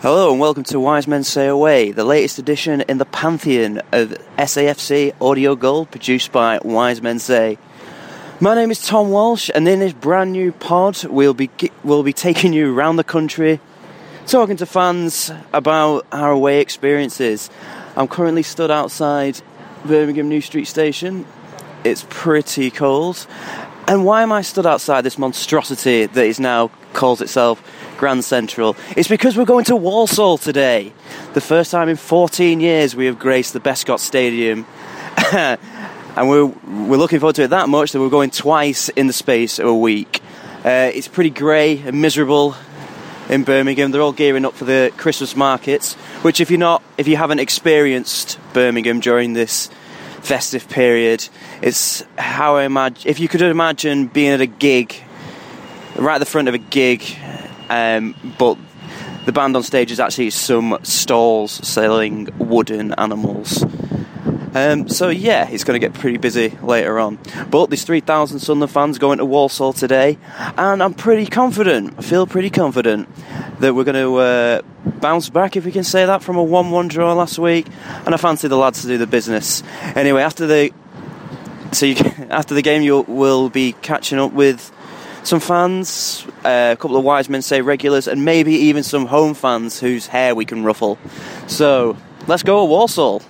Hello 0.00 0.30
and 0.30 0.38
welcome 0.38 0.62
to 0.62 0.78
Wise 0.78 1.08
Men 1.08 1.24
Say 1.24 1.48
Away, 1.48 1.90
the 1.90 2.04
latest 2.04 2.38
edition 2.38 2.82
in 2.82 2.98
the 2.98 3.04
pantheon 3.04 3.78
of 3.90 4.10
SAFC 4.38 5.12
Audio 5.20 5.56
Gold 5.56 5.90
produced 5.90 6.30
by 6.30 6.60
Wise 6.62 7.02
Men 7.02 7.18
Say. 7.18 7.58
My 8.38 8.54
name 8.54 8.70
is 8.70 8.80
Tom 8.86 9.10
Walsh, 9.10 9.50
and 9.52 9.66
in 9.66 9.80
this 9.80 9.92
brand 9.92 10.30
new 10.30 10.52
pod, 10.52 11.02
we'll 11.06 11.34
be 11.34 11.50
we'll 11.82 12.04
be 12.04 12.12
taking 12.12 12.52
you 12.52 12.72
around 12.72 12.94
the 12.94 13.02
country, 13.02 13.58
talking 14.24 14.56
to 14.58 14.66
fans 14.66 15.32
about 15.52 16.06
our 16.12 16.30
away 16.30 16.60
experiences. 16.60 17.50
I'm 17.96 18.06
currently 18.06 18.44
stood 18.44 18.70
outside 18.70 19.40
Birmingham 19.84 20.28
New 20.28 20.42
Street 20.42 20.66
Station. 20.66 21.26
It's 21.82 22.06
pretty 22.08 22.70
cold, 22.70 23.26
and 23.88 24.04
why 24.04 24.22
am 24.22 24.32
I 24.32 24.42
stood 24.42 24.66
outside 24.66 25.00
this 25.00 25.16
monstrosity 25.16 26.04
that 26.04 26.24
is 26.24 26.38
now 26.38 26.70
calls 26.92 27.22
itself 27.22 27.62
Grand 27.96 28.22
Central? 28.22 28.76
It's 28.94 29.08
because 29.08 29.34
we're 29.34 29.46
going 29.46 29.64
to 29.64 29.76
Walsall 29.76 30.36
today. 30.36 30.92
The 31.32 31.40
first 31.40 31.70
time 31.70 31.88
in 31.88 31.96
14 31.96 32.60
years 32.60 32.94
we 32.94 33.06
have 33.06 33.18
graced 33.18 33.54
the 33.54 33.60
Bescot 33.60 33.98
Stadium. 33.98 34.66
and 35.32 36.28
we're, 36.28 36.44
we're 36.44 36.98
looking 36.98 37.18
forward 37.18 37.36
to 37.36 37.44
it 37.44 37.48
that 37.48 37.70
much 37.70 37.92
that 37.92 38.00
we're 38.00 38.10
going 38.10 38.30
twice 38.30 38.90
in 38.90 39.06
the 39.06 39.12
space 39.14 39.58
of 39.58 39.66
a 39.66 39.74
week. 39.74 40.20
Uh, 40.66 40.90
it's 40.92 41.08
pretty 41.08 41.30
grey 41.30 41.78
and 41.78 42.02
miserable 42.02 42.54
in 43.30 43.42
Birmingham. 43.42 43.90
They're 43.90 44.02
all 44.02 44.12
gearing 44.12 44.44
up 44.44 44.52
for 44.52 44.66
the 44.66 44.92
Christmas 44.98 45.34
markets, 45.34 45.94
which 46.20 46.42
if 46.42 46.50
you're 46.50 46.58
not, 46.58 46.82
if 46.98 47.08
you 47.08 47.16
haven't 47.16 47.38
experienced 47.38 48.38
Birmingham 48.52 49.00
during 49.00 49.32
this 49.32 49.70
festive 50.28 50.68
period, 50.68 51.26
it's 51.62 52.04
how 52.18 52.56
I 52.56 52.64
imagine. 52.64 53.08
If 53.08 53.18
you 53.18 53.28
could 53.28 53.40
imagine 53.40 54.08
being 54.08 54.32
at 54.32 54.42
a 54.42 54.46
gig, 54.46 54.94
right 55.96 56.16
at 56.16 56.18
the 56.18 56.26
front 56.26 56.48
of 56.48 56.54
a 56.54 56.58
gig, 56.58 57.02
um, 57.70 58.14
but 58.36 58.58
the 59.24 59.32
band 59.32 59.56
on 59.56 59.62
stage 59.62 59.90
is 59.90 59.98
actually 59.98 60.28
some 60.28 60.78
stalls 60.82 61.52
selling 61.66 62.28
wooden 62.38 62.92
animals. 62.98 63.64
Um, 64.58 64.88
so 64.88 65.08
yeah, 65.08 65.48
it's 65.48 65.62
going 65.62 65.80
to 65.80 65.86
get 65.86 65.94
pretty 65.98 66.18
busy 66.18 66.50
later 66.62 66.98
on. 66.98 67.18
But 67.50 67.70
there's 67.70 67.84
3,000 67.84 68.40
Sunderland 68.40 68.72
fans 68.72 68.98
going 68.98 69.18
to 69.18 69.24
Walsall 69.24 69.72
today, 69.72 70.18
and 70.56 70.82
I'm 70.82 70.94
pretty 70.94 71.26
confident. 71.26 71.94
I 71.98 72.02
feel 72.02 72.26
pretty 72.26 72.50
confident 72.50 73.08
that 73.60 73.74
we're 73.74 73.84
going 73.84 73.94
to 73.94 74.16
uh, 74.16 74.62
bounce 75.00 75.28
back, 75.30 75.56
if 75.56 75.64
we 75.64 75.70
can 75.70 75.84
say 75.84 76.06
that, 76.06 76.22
from 76.22 76.36
a 76.36 76.44
1-1 76.44 76.88
draw 76.88 77.12
last 77.12 77.38
week. 77.38 77.66
And 78.04 78.14
I 78.14 78.18
fancy 78.18 78.48
the 78.48 78.56
lads 78.56 78.82
to 78.82 78.88
do 78.88 78.98
the 78.98 79.06
business. 79.06 79.62
Anyway, 79.94 80.22
after 80.22 80.46
the 80.46 80.72
so 81.72 81.86
you, 81.86 81.96
after 82.30 82.54
the 82.54 82.62
game, 82.62 82.82
you 82.82 83.02
will 83.02 83.50
be 83.50 83.72
catching 83.82 84.18
up 84.18 84.32
with 84.32 84.72
some 85.22 85.40
fans, 85.40 86.26
uh, 86.44 86.70
a 86.72 86.76
couple 86.76 86.96
of 86.96 87.04
wise 87.04 87.28
men 87.28 87.42
say 87.42 87.60
regulars, 87.60 88.08
and 88.08 88.24
maybe 88.24 88.54
even 88.54 88.82
some 88.82 89.06
home 89.06 89.34
fans 89.34 89.78
whose 89.78 90.06
hair 90.06 90.34
we 90.34 90.44
can 90.44 90.64
ruffle. 90.64 90.98
So 91.46 91.96
let's 92.26 92.42
go 92.42 92.66
to 92.66 93.24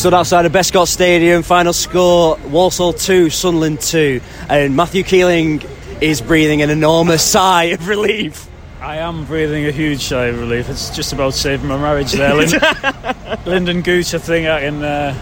Stood 0.00 0.14
outside 0.14 0.46
of 0.46 0.52
Bescot 0.52 0.88
Stadium, 0.88 1.42
final 1.42 1.74
score 1.74 2.38
Walsall 2.46 2.94
2, 2.94 3.28
Sunderland 3.28 3.82
2. 3.82 4.22
And 4.48 4.74
Matthew 4.74 5.02
Keeling 5.02 5.62
is 6.00 6.22
breathing 6.22 6.62
an 6.62 6.70
enormous 6.70 7.22
sigh 7.30 7.64
of 7.64 7.86
relief. 7.86 8.48
I 8.80 8.96
am 8.96 9.26
breathing 9.26 9.66
a 9.66 9.70
huge 9.70 10.04
sigh 10.04 10.28
of 10.28 10.40
relief. 10.40 10.70
It's 10.70 10.88
just 10.88 11.12
about 11.12 11.34
saving 11.34 11.66
my 11.66 11.76
marriage 11.76 12.12
there. 12.12 12.30
Lynden, 12.34 13.44
Lynden 13.44 13.84
Gooch, 13.84 14.14
I 14.14 14.18
think 14.18 14.48
I 14.48 14.60
can 14.60 14.82
uh, 14.82 15.14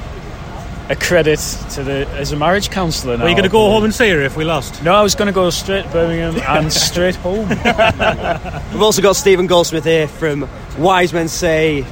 accredit 0.89 1.41
to 1.71 1.83
the 1.83 2.07
as 2.11 2.31
a 2.31 2.37
marriage 2.37 2.71
counsellor 2.71 3.17
now. 3.17 3.25
Are 3.25 3.29
you 3.29 3.35
going 3.35 3.43
to 3.43 3.51
go 3.51 3.73
home 3.73 3.83
and 3.83 3.93
see 3.93 4.11
her 4.11 4.21
if 4.21 4.37
we 4.37 4.45
lost? 4.45 4.81
No, 4.85 4.95
I 4.95 5.03
was 5.03 5.17
going 5.17 5.27
to 5.27 5.33
go 5.33 5.51
straight 5.51 5.87
to 5.87 5.91
Birmingham 5.91 6.37
and 6.57 6.73
straight 6.73 7.17
home. 7.17 7.49
We've 7.49 8.83
also 8.83 9.03
got 9.03 9.17
Stephen 9.17 9.49
Goldsmith 9.49 9.83
here 9.83 10.07
from 10.07 10.49
Wise 10.79 11.13
Men 11.13 11.27
Say 11.27 11.85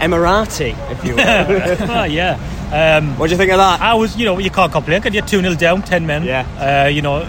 Emirati, 0.00 0.76
if 0.90 1.04
you 1.04 1.14
will. 1.16 1.90
oh, 1.90 2.04
yeah. 2.20 2.38
Um, 2.72 3.16
what 3.18 3.28
do 3.28 3.32
you 3.32 3.38
think 3.38 3.52
of 3.52 3.58
that? 3.58 3.80
I 3.80 3.94
was, 3.94 4.16
you 4.16 4.24
know, 4.24 4.38
you 4.38 4.50
can't 4.50 4.72
complain 4.72 5.00
because 5.00 5.14
you're 5.14 5.24
2 5.26 5.40
0 5.40 5.54
down, 5.54 5.82
10 5.82 6.06
men. 6.06 6.24
Yeah. 6.24 6.84
Uh, 6.84 6.88
you 6.88 7.02
know, 7.02 7.22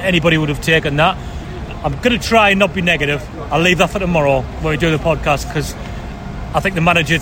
anybody 0.00 0.38
would 0.38 0.48
have 0.48 0.60
taken 0.60 0.96
that. 0.96 1.16
I'm 1.84 1.92
going 2.00 2.18
to 2.18 2.28
try 2.28 2.50
and 2.50 2.58
not 2.58 2.74
be 2.74 2.82
negative. 2.82 3.22
I'll 3.52 3.60
leave 3.60 3.78
that 3.78 3.90
for 3.90 3.98
tomorrow 3.98 4.42
when 4.42 4.72
we 4.72 4.76
do 4.76 4.90
the 4.90 5.02
podcast 5.02 5.46
because 5.46 5.74
I 6.54 6.60
think 6.60 6.74
the 6.74 6.80
manager 6.80 7.18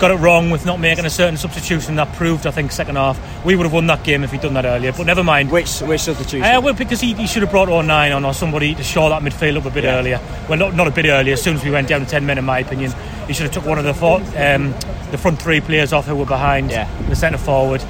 got 0.00 0.10
it 0.10 0.14
wrong 0.16 0.50
with 0.50 0.64
not 0.64 0.80
making 0.80 1.04
a 1.04 1.10
certain 1.10 1.36
substitution 1.36 1.94
that 1.96 2.10
proved, 2.14 2.46
I 2.46 2.50
think, 2.50 2.72
second 2.72 2.96
half. 2.96 3.18
We 3.44 3.54
would 3.54 3.64
have 3.64 3.72
won 3.72 3.86
that 3.88 4.02
game 4.02 4.24
if 4.24 4.32
he'd 4.32 4.40
done 4.40 4.54
that 4.54 4.64
earlier, 4.64 4.92
but 4.92 5.04
never 5.06 5.22
mind. 5.22 5.50
Which 5.50 5.80
which 5.80 6.00
substitution? 6.00 6.42
Uh, 6.42 6.60
well, 6.60 6.72
because 6.74 7.00
he, 7.00 7.12
he 7.14 7.26
should 7.26 7.42
have 7.42 7.50
brought 7.50 7.68
on 7.68 7.86
09 7.86 8.12
on 8.12 8.24
or 8.24 8.32
somebody 8.34 8.74
to 8.74 8.82
shore 8.82 9.10
that 9.10 9.22
midfield 9.22 9.58
up 9.58 9.66
a 9.66 9.70
bit 9.70 9.84
Yeah. 9.84 9.98
earlier. 9.98 10.20
Well, 10.48 10.58
not, 10.58 10.74
not 10.74 10.88
a 10.88 10.90
bit 10.90 11.04
earlier, 11.06 11.34
as 11.34 11.42
soon 11.42 11.56
as 11.56 11.62
we 11.64 11.70
went 11.70 11.86
down 11.88 12.00
to 12.00 12.06
10 12.06 12.24
men, 12.26 12.38
in 12.38 12.44
my 12.44 12.60
opinion. 12.60 12.92
He 13.26 13.34
should 13.34 13.44
have 13.44 13.52
took 13.52 13.66
one 13.66 13.78
of 13.78 13.84
the 13.84 13.94
four, 13.94 14.16
um, 14.36 14.72
the 15.10 15.18
front 15.18 15.40
three 15.40 15.60
players 15.60 15.92
off 15.92 16.06
who 16.06 16.16
were 16.16 16.24
behind 16.26 16.70
Yeah. 16.70 16.88
the 17.08 17.14
centre 17.14 17.38
forward. 17.38 17.82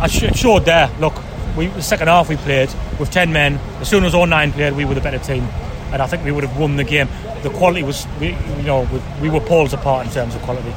I 0.00 0.06
sh- 0.08 0.34
showed 0.34 0.64
there, 0.64 0.90
look, 0.98 1.14
we, 1.56 1.66
the 1.66 1.82
second 1.82 2.08
half 2.08 2.28
we 2.28 2.36
played 2.36 2.70
with 2.98 3.10
10 3.10 3.32
men. 3.32 3.60
As 3.80 3.88
soon 3.88 4.04
as 4.04 4.14
all 4.14 4.26
09 4.26 4.52
played, 4.52 4.74
we 4.74 4.84
were 4.84 4.94
the 4.94 5.00
better 5.00 5.18
team. 5.18 5.46
And 5.92 6.00
I 6.02 6.06
think 6.06 6.24
we 6.24 6.32
would 6.32 6.44
have 6.44 6.56
won 6.58 6.76
the 6.76 6.84
game. 6.84 7.08
The 7.42 7.50
quality 7.50 7.82
was, 7.82 8.06
we, 8.20 8.28
you 8.28 8.62
know, 8.62 8.88
we, 9.20 9.28
we 9.28 9.30
were 9.30 9.40
poles 9.40 9.72
apart 9.72 10.06
in 10.06 10.12
terms 10.12 10.34
of 10.34 10.42
quality. 10.42 10.72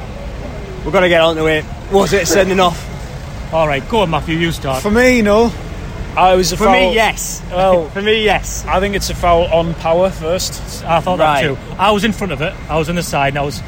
We've 0.84 0.92
got 0.92 1.00
to 1.00 1.08
get 1.08 1.20
onto 1.20 1.46
it. 1.46 1.64
Was 1.92 2.12
it 2.12 2.26
sending 2.26 2.58
off? 2.60 2.88
All 3.52 3.66
right, 3.68 3.86
go 3.88 4.00
on, 4.00 4.10
Matthew, 4.10 4.36
you 4.38 4.50
start. 4.52 4.82
For 4.82 4.90
me, 4.90 5.22
no. 5.22 5.52
I 6.16 6.34
was 6.34 6.52
a 6.52 6.56
For 6.56 6.64
foul. 6.64 6.72
me, 6.90 6.94
yes. 6.94 7.42
Well, 7.50 7.88
For 7.90 8.02
me, 8.02 8.24
yes. 8.24 8.64
I 8.66 8.80
think 8.80 8.94
it's 8.94 9.08
a 9.10 9.14
foul 9.14 9.44
on 9.52 9.74
power 9.74 10.10
first. 10.10 10.84
I 10.84 11.00
thought 11.00 11.18
Right. 11.18 11.42
that 11.46 11.48
too. 11.54 11.58
I 11.78 11.90
was 11.92 12.04
in 12.04 12.12
front 12.12 12.32
of 12.32 12.40
it. 12.42 12.52
I 12.68 12.76
was 12.78 12.88
on 12.88 12.96
the 12.96 13.02
side, 13.02 13.28
and 13.28 13.38
I 13.38 13.42
was 13.42 13.62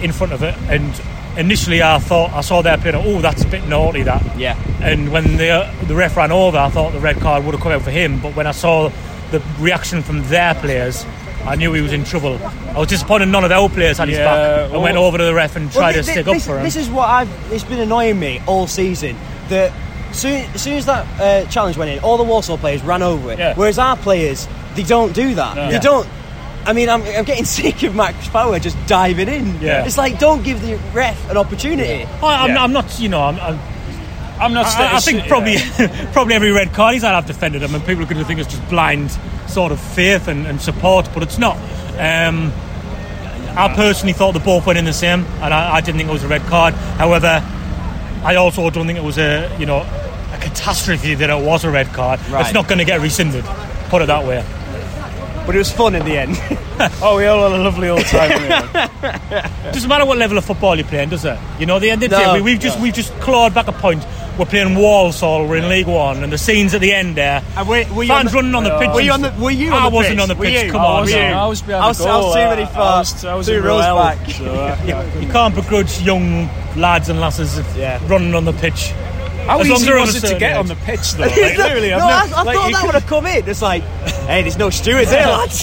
in 0.00 0.12
front 0.12 0.32
of 0.32 0.42
it. 0.42 0.54
And 0.68 0.92
initially, 1.36 1.82
I 1.82 1.98
thought 1.98 2.32
I 2.32 2.40
saw 2.40 2.62
their 2.62 2.78
player. 2.78 2.94
Oh, 2.96 3.20
that's 3.20 3.42
a 3.44 3.46
bit 3.48 3.66
naughty. 3.68 4.02
That. 4.02 4.38
Yeah. 4.38 4.56
And 4.80 5.12
when 5.12 5.36
the 5.36 5.50
uh, 5.50 5.84
the 5.86 5.94
ref 5.94 6.16
ran 6.16 6.32
over, 6.32 6.56
I 6.58 6.68
thought 6.70 6.92
the 6.92 7.00
red 7.00 7.18
card 7.20 7.44
would 7.44 7.52
have 7.54 7.62
come 7.62 7.72
out 7.72 7.82
for 7.82 7.90
him. 7.90 8.20
But 8.20 8.34
when 8.34 8.46
I 8.46 8.52
saw 8.52 8.90
the 9.30 9.40
reaction 9.60 10.02
from 10.02 10.22
their 10.28 10.54
players, 10.54 11.04
I 11.46 11.56
knew 11.56 11.72
he 11.72 11.80
was 11.82 11.92
in 11.92 12.04
trouble. 12.04 12.38
I 12.44 12.78
was 12.78 12.88
disappointed 12.88 13.26
none 13.26 13.44
of 13.44 13.52
our 13.52 13.68
players 13.68 13.98
had 13.98 14.08
his 14.08 14.18
back 14.18 14.62
and 14.64 14.72
well- 14.72 14.82
went 14.82 14.96
over 14.96 15.18
to 15.18 15.24
the 15.24 15.34
ref 15.34 15.56
and 15.56 15.70
tried 15.70 15.92
thi- 15.92 15.98
to 15.98 16.02
thi- 16.04 16.12
stick 16.12 16.24
this, 16.26 16.42
up 16.42 16.48
for 16.52 16.58
him. 16.58 16.64
This 16.64 16.76
is 16.76 16.88
what 16.88 17.08
I've. 17.08 17.52
It's 17.52 17.64
been 17.64 17.80
annoying 17.80 18.18
me 18.18 18.40
all 18.46 18.66
season. 18.66 19.16
That 19.50 19.72
soon, 20.12 20.42
as 20.54 20.62
soon 20.62 20.74
as 20.74 20.86
that 20.86 21.06
uh, 21.20 21.48
challenge 21.50 21.76
went 21.76 21.90
in, 21.90 21.98
all 22.00 22.16
the 22.16 22.24
Walsall 22.24 22.56
players 22.58 22.82
ran 22.82 23.02
over 23.02 23.32
it. 23.32 23.38
Yeah. 23.38 23.54
Whereas 23.54 23.78
our 23.78 23.96
players, 23.96 24.48
they 24.74 24.82
don't 24.84 25.12
do 25.14 25.34
that. 25.34 25.56
No. 25.56 25.66
They 25.68 25.74
Yeah. 25.74 25.80
don't. 25.80 26.08
I 26.66 26.72
mean, 26.72 26.88
I'm, 26.88 27.02
I'm 27.02 27.24
getting 27.24 27.44
sick 27.60 27.82
of 27.82 27.94
Max 27.94 28.26
Power 28.28 28.58
just 28.58 28.78
diving 28.86 29.28
in. 29.28 29.60
Yeah. 29.60 29.84
It's 29.84 29.98
like 29.98 30.18
don't 30.18 30.42
give 30.42 30.62
the 30.62 30.76
ref 30.94 31.30
an 31.30 31.36
opportunity. 31.36 32.04
I, 32.22 32.44
I'm, 32.44 32.50
Yeah. 32.50 32.62
I'm 32.64 32.72
not, 32.72 32.98
you 32.98 33.10
know, 33.10 33.20
I'm, 33.22 33.38
I'm 33.38 33.58
I'm 34.40 34.52
not. 34.52 34.66
I, 34.66 34.96
I 34.96 35.00
think 35.00 35.20
yeah. 35.22 35.28
probably 35.28 35.56
probably 36.12 36.34
every 36.34 36.50
red 36.50 36.72
card 36.72 36.94
he's 36.94 37.02
had, 37.02 37.14
I've 37.14 37.26
defended 37.26 37.62
him, 37.62 37.74
and 37.74 37.84
people 37.84 38.02
are 38.02 38.06
going 38.06 38.18
to 38.18 38.24
think 38.24 38.40
it's 38.40 38.50
just 38.50 38.68
blind 38.68 39.10
sort 39.48 39.72
of 39.72 39.80
faith 39.80 40.28
and, 40.28 40.46
and 40.46 40.60
support, 40.60 41.08
but 41.14 41.22
it's 41.22 41.38
not. 41.38 41.56
Um, 41.98 42.52
I 43.56 43.72
personally 43.76 44.12
thought 44.12 44.32
the 44.32 44.40
both 44.40 44.66
went 44.66 44.78
in 44.78 44.84
the 44.84 44.92
same, 44.92 45.24
and 45.40 45.54
I, 45.54 45.74
I 45.76 45.80
didn't 45.80 45.98
think 45.98 46.08
it 46.08 46.12
was 46.12 46.24
a 46.24 46.28
red 46.28 46.42
card. 46.42 46.74
However, 46.74 47.40
I 48.24 48.34
also 48.36 48.68
don't 48.70 48.86
think 48.86 48.98
it 48.98 49.04
was 49.04 49.18
a 49.18 49.54
you 49.60 49.66
know 49.66 49.78
a 50.32 50.38
catastrophe 50.40 51.14
that 51.14 51.30
it 51.30 51.44
was 51.44 51.64
a 51.64 51.70
red 51.70 51.86
card. 51.88 52.18
Right. 52.28 52.40
It's 52.44 52.52
not 52.54 52.66
going 52.66 52.78
to 52.78 52.84
get 52.84 53.00
rescinded. 53.00 53.44
Put 53.88 54.02
it 54.02 54.06
that 54.06 54.24
way. 54.26 54.44
but 55.46 55.54
it 55.54 55.58
was 55.58 55.70
fun 55.70 55.94
in 55.94 56.04
the 56.04 56.16
end. 56.18 56.36
Oh, 57.00 57.18
we 57.18 57.26
all 57.26 57.48
had 57.48 57.60
a 57.60 57.62
lovely 57.62 57.88
old 57.88 58.04
time. 58.06 58.30
Doesn't 59.72 59.88
matter 59.88 60.04
what 60.04 60.18
level 60.18 60.36
of 60.36 60.44
football 60.44 60.74
you're 60.74 60.84
playing, 60.84 61.08
does 61.10 61.24
it? 61.24 61.38
You 61.60 61.66
know, 61.66 61.78
the 61.78 61.88
end 61.88 62.02
of 62.02 62.10
the 62.10 62.18
No. 62.18 62.24
day, 62.24 62.40
we, 62.40 62.42
we've 62.42 62.58
just 62.58 62.80
we've 62.80 62.92
just 62.92 63.12
clawed 63.20 63.54
back 63.54 63.68
a 63.68 63.72
point. 63.72 64.04
We're 64.38 64.46
playing 64.46 64.74
Walsall, 64.74 65.46
we're 65.46 65.58
in 65.58 65.68
League 65.68 65.86
One, 65.86 66.24
and 66.24 66.32
the 66.32 66.38
scenes 66.38 66.74
at 66.74 66.80
the 66.80 66.92
end 66.92 67.14
there. 67.16 67.40
And 67.56 67.68
were, 67.68 67.84
were 67.94 68.02
you 68.02 68.08
Fans 68.08 68.32
the, 68.32 68.36
running 68.36 68.54
on 68.56 68.64
the 68.64 68.76
pitch. 68.78 68.90
Were 68.92 69.00
you 69.00 69.12
on 69.12 69.22
the? 69.22 69.30
Were 69.38 69.50
you? 69.52 69.72
I 69.72 69.76
on 69.86 69.92
the 69.92 69.96
wasn't 69.96 70.20
on 70.20 70.28
the 70.28 70.34
pitch. 70.34 70.72
Come 70.72 70.80
I 70.80 70.84
on, 70.84 71.00
was 71.02 71.10
yeah. 71.12 71.28
you. 71.30 71.34
I 71.36 71.46
was 71.46 71.62
behind 71.62 71.84
I 71.84 71.88
was, 71.88 71.98
the 71.98 72.04
I 72.08 72.16
was 72.16 72.34
too 72.34 72.40
uh, 72.40 72.50
many 72.50 72.62
I 72.62 72.66
for 72.66 72.78
was, 72.78 73.24
I 73.24 73.34
was 73.34 73.46
two 73.46 73.62
rows 73.62 73.80
back. 73.84 74.30
So, 74.30 74.44
uh, 74.54 75.20
You 75.20 75.28
can't 75.28 75.54
begrudge 75.54 76.00
young 76.02 76.48
lads 76.76 77.08
and 77.10 77.20
lasses 77.20 77.56
Yeah. 77.76 78.00
running 78.08 78.34
on 78.34 78.44
the 78.44 78.52
pitch. 78.54 78.90
how 79.46 79.60
As 79.60 79.68
long 79.68 79.76
as 79.76 79.82
easy 79.82 79.86
they're 79.86 80.00
was 80.00 80.16
it 80.24 80.26
to 80.28 80.38
get 80.38 80.52
age. 80.52 80.58
on 80.58 80.66
the 80.66 80.74
pitch, 80.76 81.12
though? 81.12 81.24
Like, 81.26 81.36
literally, 81.56 81.90
no, 81.90 81.98
I've 81.98 82.02
I, 82.02 82.26
never- 82.26 82.34
I 82.34 82.42
like, 82.42 82.56
thought 82.56 82.66
you 82.66 82.72
that 82.72 82.80
could- 82.80 82.86
would 82.86 82.94
have 82.94 83.06
come 83.06 83.26
in. 83.26 83.48
It's 83.48 83.62
like, 83.62 83.82
hey, 84.26 84.42
there's 84.42 84.58
no 84.58 84.70
stewards 84.70 85.10
here, 85.12 85.20
lads. 85.26 85.62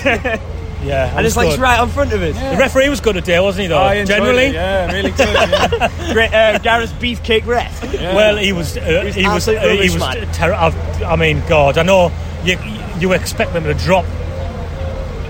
And 0.90 1.26
it's 1.26 1.36
like 1.36 1.50
it's 1.50 1.58
right 1.58 1.82
in 1.82 1.90
front 1.90 2.14
of 2.14 2.22
us. 2.22 2.36
The 2.36 2.58
referee 2.58 2.90
was 2.90 3.00
good 3.00 3.16
today, 3.16 3.40
wasn't 3.40 3.64
he? 3.64 3.68
Though 3.68 3.78
I 3.78 4.04
generally, 4.04 4.46
it, 4.46 4.54
yeah, 4.54 4.92
really 4.92 5.12
good. 5.12 5.28
Yeah. 5.28 5.92
Great, 6.14 6.34
uh, 6.34 6.58
Gareth's 6.60 6.94
beefcake 6.94 7.46
ref. 7.46 7.84
Well, 7.94 8.38
he 8.38 8.54
was. 8.54 8.78
Uh, 8.78 9.02
was 9.06 9.16
he 9.16 9.28
was. 9.28 9.48
Uh, 9.48 9.60
he 9.60 9.90
was. 9.90 10.00
man. 10.00 10.32
Ter- 10.34 10.54
I, 10.54 10.68
I 11.06 11.16
mean, 11.16 11.42
God, 11.48 11.78
I 11.78 11.84
know 11.84 12.12
you. 12.44 12.58
You 13.00 13.14
expect 13.14 13.54
them 13.54 13.64
to 13.64 13.74
drop 13.74 14.06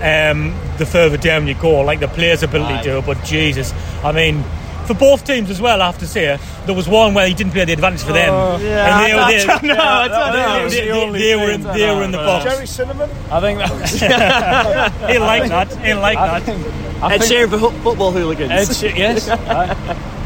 um, 0.02 0.54
the 0.78 0.86
further 0.86 1.16
down 1.16 1.46
you 1.46 1.54
go, 1.54 1.80
like 1.80 2.00
the 2.00 2.08
players' 2.08 2.42
ability 2.42 2.74
Aye. 2.74 2.82
do. 2.82 3.02
But 3.02 3.24
Jesus, 3.24 3.72
I 4.02 4.12
mean, 4.12 4.44
for 4.86 4.94
both 4.94 5.24
teams 5.24 5.50
as 5.50 5.60
well, 5.60 5.80
I 5.82 5.86
have 5.86 5.98
to 5.98 6.06
say, 6.06 6.38
there 6.66 6.74
was 6.74 6.88
one 6.88 7.14
where 7.14 7.26
he 7.26 7.34
didn't 7.34 7.52
play 7.52 7.64
the 7.64 7.72
advantage 7.72 8.02
for 8.02 8.12
them, 8.12 8.32
Oh, 8.32 8.58
Yeah, 8.58 9.04
and 9.04 9.12
they, 9.12 9.18
I, 9.18 9.30
they, 9.32 9.46
don't 9.46 9.62
know. 9.64 9.74
I 9.76 10.08
don't 10.08 10.32
know. 10.32 10.68
they, 10.68 10.86
the 10.86 11.18
they- 11.18 11.36
were 11.36 11.50
in, 11.50 11.62
they 11.62 11.94
were 11.94 12.02
in 12.02 12.10
the 12.12 12.18
box. 12.18 12.44
Gerry 12.44 12.66
Cinnamon. 12.66 13.10
I 13.30 13.40
think 13.40 13.58
that. 13.58 14.92
He 15.10 15.18
like 15.18 15.48
that. 15.48 15.72
He 15.84 15.94
like 15.94 16.18
I 16.18 16.40
that. 16.40 16.42
think, 16.44 16.66
Ed 17.02 17.18
Sheeran 17.20 17.50
for 17.50 17.70
football 17.82 18.12
hooligans. 18.12 18.50
Ed 18.50 18.72
She- 18.74 18.86
yes. 18.98 19.28
I, 19.28 19.70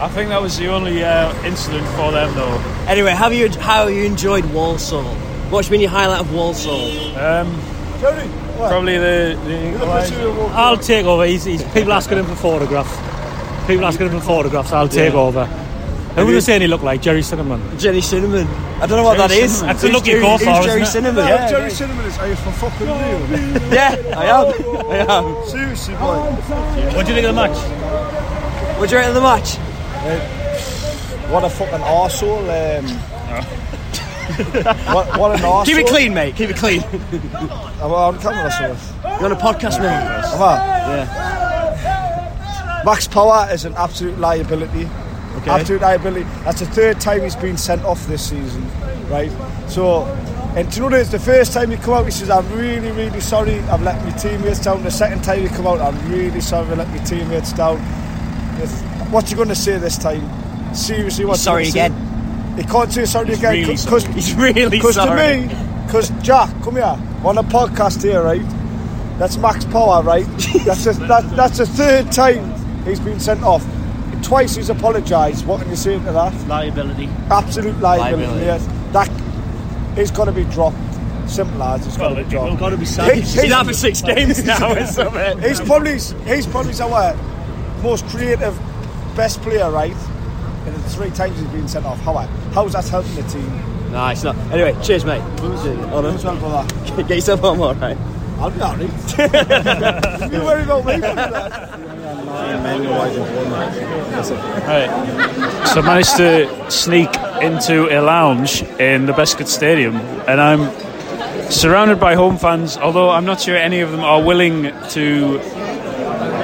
I 0.00 0.08
think 0.08 0.28
that 0.28 0.42
was 0.42 0.56
the 0.58 0.68
only 0.68 1.02
uh, 1.02 1.32
incident 1.44 1.86
for 1.96 2.12
them, 2.12 2.34
though. 2.34 2.58
Anyway, 2.86 3.12
how 3.12 3.30
have 3.30 3.34
you 3.34 3.48
how 3.60 3.86
you 3.86 4.04
enjoyed 4.04 4.44
Walsall? 4.52 5.04
What's 5.50 5.68
been 5.68 5.80
your 5.80 5.90
highlight 5.90 6.20
of 6.20 6.34
Walsall? 6.34 7.16
Um, 7.16 7.58
Jerry, 8.00 8.28
probably 8.58 8.98
the, 8.98 9.40
the 9.46 9.78
the 9.78 9.86
person 9.86 10.20
who 10.20 10.32
walked 10.34 10.54
I'll 10.54 10.76
take 10.76 11.06
over. 11.06 11.24
He's, 11.24 11.44
he's 11.44 11.62
people 11.72 11.92
asking 11.92 12.18
him 12.18 12.26
for 12.26 12.34
photographs. 12.36 12.94
People 13.66 13.84
asking 13.84 14.06
him 14.10 14.18
for 14.20 14.24
photographs. 14.26 14.72
I'll 14.72 14.88
take 14.88 15.12
over. 15.14 15.44
Who 15.44 16.24
were 16.24 16.32
they 16.32 16.40
saying 16.40 16.62
he 16.62 16.66
looked 16.66 16.84
like? 16.84 17.02
Gerry 17.02 17.20
Cinnamon. 17.22 17.60
Jenny 17.78 18.00
Cinnamon. 18.00 18.46
I 18.80 18.86
don't 18.86 18.96
know 18.98 19.02
what 19.04 19.16
Jerry 19.18 19.28
that 19.28 19.36
is. 19.44 19.52
Cinnamon. 19.58 19.66
That's 19.74 19.82
a 19.82 19.86
Who's 19.86 19.94
look 19.94 20.06
you 20.06 20.12
Jerry- 20.12 20.22
go 20.24 20.30
who's 20.30 20.40
for, 20.40 20.44
Jerry 20.64 20.82
isn't 20.82 20.82
it? 20.82 20.86
Cinnamon. 20.86 21.26
Yeah, 21.28 21.48
Gerry 21.50 21.70
Cinnamon 21.70 22.04
is. 22.06 22.18
Are 22.18 22.28
you 22.28 22.36
from 22.36 22.52
fucking 22.54 22.86
real? 22.86 23.20
Yeah, 23.72 23.96
I 24.16 24.24
am. 24.26 24.46
I 24.90 24.96
am. 25.14 25.24
Seriously, 25.46 25.94
boy. 25.96 26.16
What 26.96 27.04
do 27.06 27.12
you 27.12 27.20
think 27.20 27.26
of 27.26 27.34
the 27.34 27.34
match? 27.34 27.58
What 28.78 28.88
do 28.88 28.94
you 28.94 29.00
rate 29.02 29.08
of 29.08 29.14
the 29.14 29.20
match? 29.20 29.56
What 31.30 31.44
a 31.44 31.50
fucking 31.50 31.80
arsehole. 31.80 32.48
Um, 32.78 32.86
what, 34.94 35.06
what 35.18 35.30
an 35.32 35.38
arsehole. 35.40 35.66
Keep 35.66 35.78
it 35.78 35.86
clean, 35.88 36.14
mate. 36.14 36.36
Keep 36.36 36.50
it 36.50 36.56
clean. 36.56 36.82
I'm 37.82 37.92
on 37.92 38.18
camera, 38.20 38.50
so. 38.52 38.76
You're 39.20 39.26
on 39.26 39.32
a 39.32 39.36
podcast 39.36 39.78
now. 39.80 40.22
Am 40.34 40.42
I? 40.42 41.45
Max 42.86 43.08
Power 43.08 43.48
is 43.50 43.64
an 43.64 43.74
absolute 43.74 44.16
liability. 44.16 44.84
Absolute 45.44 45.82
liability. 45.82 46.22
That's 46.44 46.60
the 46.60 46.66
third 46.66 47.00
time 47.00 47.22
he's 47.22 47.34
been 47.34 47.56
sent 47.56 47.84
off 47.84 48.06
this 48.06 48.30
season, 48.30 48.64
right? 49.08 49.28
So, 49.68 50.04
and 50.54 50.74
you 50.74 50.82
know 50.82 50.90
this? 50.90 51.10
The 51.10 51.18
first 51.18 51.52
time 51.52 51.72
he 51.72 51.78
come 51.78 51.94
out, 51.94 52.04
he 52.04 52.12
says, 52.12 52.30
"I'm 52.30 52.48
really, 52.52 52.92
really 52.92 53.20
sorry. 53.20 53.58
I've 53.58 53.82
let 53.82 54.02
my 54.04 54.12
teammates 54.12 54.60
down." 54.60 54.84
The 54.84 54.92
second 54.92 55.24
time 55.24 55.40
he 55.40 55.48
come 55.48 55.66
out, 55.66 55.80
"I'm 55.80 55.98
really 56.12 56.40
sorry. 56.40 56.68
I 56.68 56.74
let 56.74 56.88
my 56.90 56.98
teammates 56.98 57.52
down." 57.54 57.78
What's 59.10 59.30
he 59.30 59.36
going 59.36 59.48
to 59.48 59.56
say 59.56 59.78
this 59.78 59.98
time? 59.98 60.22
Seriously, 60.72 61.24
what's 61.24 61.40
he 61.40 61.44
sorry 61.44 61.64
say? 61.64 61.86
again. 61.86 62.54
He 62.56 62.62
can't 62.62 62.92
say 62.92 63.04
sorry 63.04 63.34
again 63.34 63.52
really 63.52 63.74
because 63.74 64.04
He's 64.06 64.32
really 64.34 64.70
because 64.70 64.94
to 64.94 65.02
sorry. 65.02 65.40
me, 65.40 65.54
because 65.86 66.10
Jack, 66.22 66.50
come 66.62 66.76
here, 66.76 66.96
on 67.24 67.36
a 67.36 67.42
podcast 67.42 68.00
here, 68.04 68.22
right? 68.22 68.46
That's 69.18 69.36
Max 69.38 69.64
Power, 69.64 70.04
right? 70.04 70.24
That's 70.64 70.86
a, 70.86 70.92
that, 70.92 71.34
that's 71.34 71.58
the 71.58 71.66
third 71.66 72.12
time 72.12 72.55
he's 72.86 73.00
been 73.00 73.20
sent 73.20 73.42
off. 73.42 73.64
Twice 74.22 74.56
he's 74.56 74.70
apologised. 74.70 75.46
What 75.46 75.60
can 75.60 75.70
you 75.70 75.76
say 75.76 75.94
to 75.98 76.00
that? 76.12 76.48
Liability. 76.48 77.06
Absolute 77.30 77.78
liability. 77.80 78.26
Liability. 78.26 78.46
Yes, 78.46 78.66
that 78.92 79.96
he's 79.96 80.10
got 80.10 80.24
to 80.24 80.32
be 80.32 80.44
dropped. 80.44 80.76
Simple 81.28 81.62
as 81.62 81.86
it's 81.86 81.96
got 81.96 82.10
to 82.10 82.22
be 82.22 82.30
dropped. 82.30 82.58
Got 82.58 82.70
to 82.70 82.76
be 82.76 82.84
He- 82.84 82.90
sad. 82.90 83.14
he's- 83.14 83.34
He's 83.34 83.52
out 83.52 83.66
for 83.66 83.72
six 83.72 84.00
games 84.14 84.42
now 84.44 84.72
or. 84.72 84.76
He's 85.40 85.60
probably 85.60 85.92
he's 85.92 86.46
probably 86.46 86.80
our 86.80 87.16
most 87.82 88.06
creative, 88.06 88.56
best 89.16 89.42
player, 89.42 89.70
right? 89.70 89.92
And 89.92 90.74
the 90.74 90.80
three 90.90 91.10
times 91.10 91.38
he's 91.38 91.48
been 91.50 91.68
sent 91.68 91.84
off. 91.84 92.00
How 92.00 92.14
how's 92.52 92.72
that 92.72 92.88
helping 92.88 93.14
the 93.16 93.22
team? 93.24 93.92
No, 93.92 94.06
it's 94.08 94.22
not. 94.24 94.36
Anyway, 94.52 94.74
cheers, 94.82 95.04
mate. 95.04 95.20
Honour. 95.20 96.10
Who's 96.12 96.24
well 96.24 96.36
for 96.40 96.50
that? 96.50 96.96
Get 97.08 97.16
yourself 97.16 97.40
home, 97.40 97.60
all 97.60 97.74
right. 97.74 97.96
I'll 98.38 98.50
be 98.50 98.60
alright. 98.60 98.80
you 100.32 100.40
worry 100.44 100.62
about 100.64 100.84
me. 100.84 101.85
So 104.26 105.80
I 105.80 105.82
managed 105.84 106.16
to 106.16 106.70
sneak 106.70 107.08
into 107.40 107.88
a 107.90 108.00
lounge 108.00 108.62
in 108.80 109.06
the 109.06 109.12
Bescot 109.12 109.46
Stadium, 109.46 109.96
and 110.26 110.40
I'm 110.40 110.70
surrounded 111.50 112.00
by 112.00 112.14
home 112.14 112.38
fans. 112.38 112.76
Although 112.76 113.10
I'm 113.10 113.24
not 113.24 113.40
sure 113.40 113.56
any 113.56 113.80
of 113.80 113.90
them 113.90 114.00
are 114.00 114.22
willing 114.22 114.72
to 114.90 115.40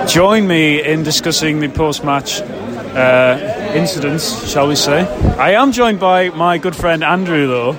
join 0.06 0.46
me 0.46 0.82
in 0.82 1.02
discussing 1.02 1.60
the 1.60 1.68
post-match 1.68 2.40
uh, 2.40 3.72
incidents, 3.74 4.48
shall 4.50 4.68
we 4.68 4.76
say? 4.76 5.06
I 5.36 5.52
am 5.52 5.72
joined 5.72 5.98
by 5.98 6.28
my 6.30 6.58
good 6.58 6.76
friend 6.76 7.02
Andrew, 7.02 7.46
though, 7.46 7.72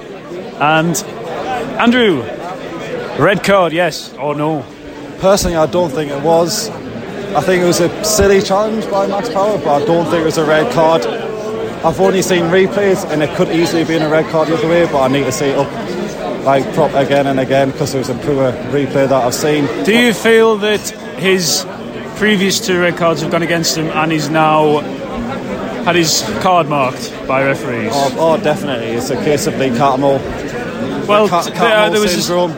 and 0.59 0.95
Andrew, 1.79 2.23
red 3.19 3.43
card, 3.43 3.73
yes 3.73 4.13
or 4.15 4.35
no? 4.35 4.65
Personally, 5.19 5.55
I 5.57 5.67
don't 5.67 5.91
think 5.91 6.11
it 6.11 6.21
was. 6.21 6.69
I 7.35 7.41
think 7.41 7.63
it 7.63 7.65
was 7.65 7.79
a 7.79 8.05
silly 8.05 8.41
challenge 8.41 8.89
by 8.89 9.07
Max 9.07 9.29
Power, 9.29 9.57
but 9.57 9.81
I 9.81 9.85
don't 9.85 10.05
think 10.05 10.21
it 10.21 10.25
was 10.25 10.37
a 10.37 10.45
red 10.45 10.71
card. 10.71 11.05
I've 11.05 11.99
only 11.99 12.21
seen 12.21 12.43
replays, 12.43 13.09
and 13.09 13.23
it 13.23 13.35
could 13.35 13.49
easily 13.49 13.79
have 13.79 13.87
been 13.87 14.03
a 14.03 14.09
red 14.09 14.29
card 14.29 14.49
the 14.49 14.55
other 14.55 14.67
way, 14.67 14.85
but 14.85 15.01
I 15.01 15.07
need 15.07 15.23
to 15.23 15.31
see 15.31 15.47
it 15.47 15.57
up 15.57 16.43
like 16.43 16.63
prop 16.73 16.93
again 16.93 17.25
and 17.27 17.39
again 17.39 17.71
because 17.71 17.95
it 17.95 17.99
was 17.99 18.09
a 18.09 18.15
poor 18.15 18.51
replay 18.71 19.07
that 19.07 19.13
I've 19.13 19.33
seen. 19.33 19.65
Do 19.83 19.97
you 19.97 20.13
feel 20.13 20.57
that 20.57 20.89
his 21.17 21.65
previous 22.17 22.65
two 22.65 22.79
red 22.79 22.97
cards 22.97 23.21
have 23.21 23.31
gone 23.31 23.43
against 23.43 23.77
him 23.77 23.87
and 23.87 24.11
he's 24.11 24.29
now 24.29 24.79
had 25.83 25.95
his 25.95 26.21
card 26.41 26.67
marked 26.67 27.11
by 27.27 27.43
referees? 27.43 27.91
Oh, 27.93 28.15
oh 28.17 28.43
definitely, 28.43 28.87
it's 28.87 29.09
a 29.09 29.15
case 29.15 29.47
of 29.47 29.57
the 29.57 29.65
Cattermole, 29.69 30.19
well, 31.07 31.27
cat, 31.27 31.45
th- 31.45 31.57
there, 31.57 31.89
there 31.89 32.01
was 32.01 32.13
a, 32.13 32.21
syndrome. 32.21 32.51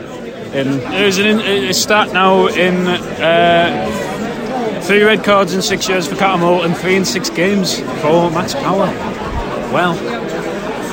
In 0.54 0.78
there's 0.78 1.18
an, 1.18 1.40
a 1.40 1.72
stat 1.72 2.12
now 2.12 2.46
in 2.46 2.86
uh, 2.86 4.05
three 4.86 5.02
red 5.02 5.24
cards 5.24 5.52
in 5.54 5.62
six 5.62 5.88
years 5.88 6.06
for 6.06 6.14
Cattermole 6.14 6.64
and 6.64 6.76
three 6.76 6.96
in 6.96 7.04
six 7.04 7.28
games 7.30 7.80
for 8.00 8.30
Max 8.30 8.54
Power. 8.54 8.86
Well, 9.72 9.94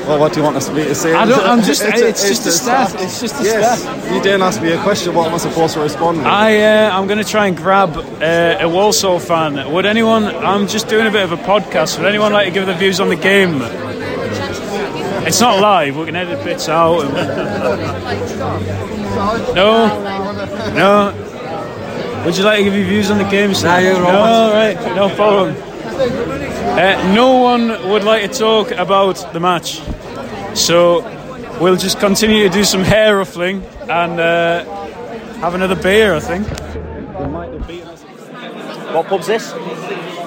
well, 0.08 0.20
what 0.20 0.34
do 0.34 0.40
you 0.40 0.44
want 0.44 0.58
us 0.58 0.68
to 0.68 0.74
be 0.76 0.84
to 0.84 0.96
say? 0.96 1.14
I 1.14 1.26
don't- 1.26 1.46
I'm 1.46 1.62
just- 1.62 1.82
it's 1.84 2.02
a- 2.02 2.28
just 2.28 2.46
a 2.46 2.52
stat. 2.52 2.94
It's 3.00 3.22
just 3.22 3.40
a 3.40 3.44
yes, 3.44 3.82
stat. 3.84 4.12
You 4.12 4.22
didn't 4.22 4.42
ask 4.42 4.62
me 4.62 4.72
a 4.74 4.82
question. 4.82 5.14
What 5.14 5.28
am 5.28 5.36
I 5.36 5.38
supposed 5.38 5.76
to 5.76 5.80
respond 5.80 6.18
with? 6.18 6.26
I 6.28 6.62
uh, 6.88 6.90
I'm 6.98 7.08
going 7.08 7.20
to 7.20 7.30
try 7.30 7.48
and 7.48 7.56
grab 7.56 7.96
uh, 7.98 8.58
a 8.60 8.68
Walsall 8.68 9.20
fan. 9.20 9.72
Would 9.72 9.86
anyone? 9.86 10.26
I'm 10.26 10.68
just 10.68 10.88
doing 10.90 11.08
a 11.08 11.12
bit 11.12 11.24
of 11.24 11.32
a 11.32 11.38
podcast. 11.38 11.98
Would 12.00 12.08
anyone 12.08 12.34
like 12.34 12.48
to 12.48 12.52
give 12.52 12.66
their 12.66 12.76
views 12.78 13.00
on 13.00 13.08
the 13.10 13.16
game? 13.16 13.62
It's 15.26 15.40
not 15.40 15.62
live. 15.62 15.96
We 15.96 16.06
can 16.06 16.16
edit 16.18 16.44
bits 16.44 16.68
out. 16.68 17.04
No, 19.56 19.88
no. 20.74 21.33
Would 22.26 22.38
you 22.38 22.44
like 22.46 22.60
to 22.60 22.64
give 22.64 22.74
your 22.74 22.86
views 22.86 23.12
on 23.12 23.18
the 23.18 23.26
game? 23.26 23.52
Nah, 23.52 23.80
you're 23.80 23.96
no, 23.96 24.08
all 24.08 24.52
right, 24.52 24.76
no 24.96 25.14
problem. 25.14 25.58
Uh, 25.58 27.14
no 27.14 27.34
one 27.42 27.68
would 27.90 28.06
like 28.06 28.32
to 28.32 28.38
talk 28.38 28.72
about 28.72 29.34
the 29.34 29.42
match, 29.42 29.82
so 30.56 31.02
we'll 31.60 31.76
just 31.76 32.00
continue 32.00 32.44
to 32.44 32.50
do 32.50 32.64
some 32.64 32.82
hair 32.82 33.18
ruffling 33.18 33.62
and 33.90 34.22
uh, 34.22 34.64
have 35.42 35.54
another 35.54 35.76
beer. 35.76 36.16
I 36.16 36.22
think. 36.22 36.48
What 38.94 39.08
pub's 39.08 39.28
this? 39.28 39.52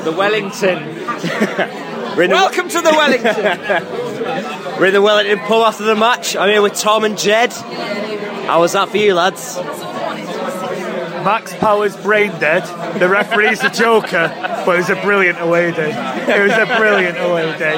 The 0.04 0.12
Wellington. 0.12 0.84
We're 2.16 2.28
the, 2.28 2.34
Welcome 2.34 2.68
to 2.68 2.80
the 2.80 2.90
Wellington. 2.90 3.36
we're 4.80 4.86
in 4.86 4.94
the 4.94 5.02
Wellington 5.02 5.38
pub 5.40 5.66
after 5.66 5.84
the 5.84 5.94
match. 5.94 6.34
I'm 6.34 6.48
here 6.48 6.62
with 6.62 6.74
Tom 6.74 7.04
and 7.04 7.18
Jed. 7.18 7.52
How 7.52 8.60
was 8.60 8.72
that 8.72 8.88
for 8.88 8.96
you, 8.96 9.12
lads? 9.12 9.58
Max 11.26 11.52
Power's 11.54 11.96
brain 11.96 12.30
dead. 12.38 12.62
The 13.00 13.08
referee's 13.08 13.60
a 13.64 13.68
joker, 13.68 14.28
but 14.64 14.76
it 14.76 14.78
was 14.78 14.90
a 14.90 15.02
brilliant 15.02 15.40
away 15.40 15.72
day. 15.72 15.90
It 15.90 16.40
was 16.40 16.52
a 16.52 16.66
brilliant 16.78 17.18
away 17.18 17.58
day. 17.58 17.74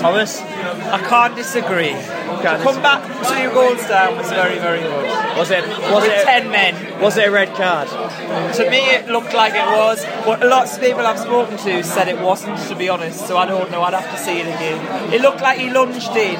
Thomas? 0.00 0.40
I 0.40 0.98
can't 1.06 1.36
disagree. 1.36 1.92
card. 1.92 2.62
Come 2.62 2.80
back 2.80 3.02
two 3.28 3.50
goals 3.52 3.86
down 3.86 4.16
was 4.16 4.30
very, 4.30 4.58
very 4.58 4.80
good. 4.80 5.04
Was 5.36 5.50
it? 5.50 5.66
Was 5.66 6.04
With 6.04 6.12
it? 6.12 6.24
ten 6.24 6.50
men. 6.50 7.00
Was 7.02 7.18
it 7.18 7.28
a 7.28 7.30
red 7.30 7.54
card? 7.54 7.88
To 7.88 8.70
me, 8.70 8.78
it 8.78 9.08
looked 9.08 9.34
like 9.34 9.52
it 9.52 9.66
was, 9.66 10.02
but 10.24 10.40
lots 10.40 10.76
of 10.76 10.82
people 10.82 11.00
I've 11.00 11.18
spoken 11.18 11.58
to 11.58 11.84
said 11.84 12.08
it 12.08 12.18
wasn't. 12.18 12.58
To 12.68 12.76
be 12.76 12.88
honest, 12.88 13.26
so 13.26 13.36
I 13.36 13.44
don't 13.44 13.70
know. 13.70 13.82
I'd 13.82 13.92
have 13.92 14.10
to 14.10 14.16
see 14.16 14.40
it 14.40 14.46
again. 14.46 15.12
It 15.12 15.20
looked 15.20 15.42
like 15.42 15.58
he 15.58 15.68
lunged 15.68 16.16
in, 16.16 16.36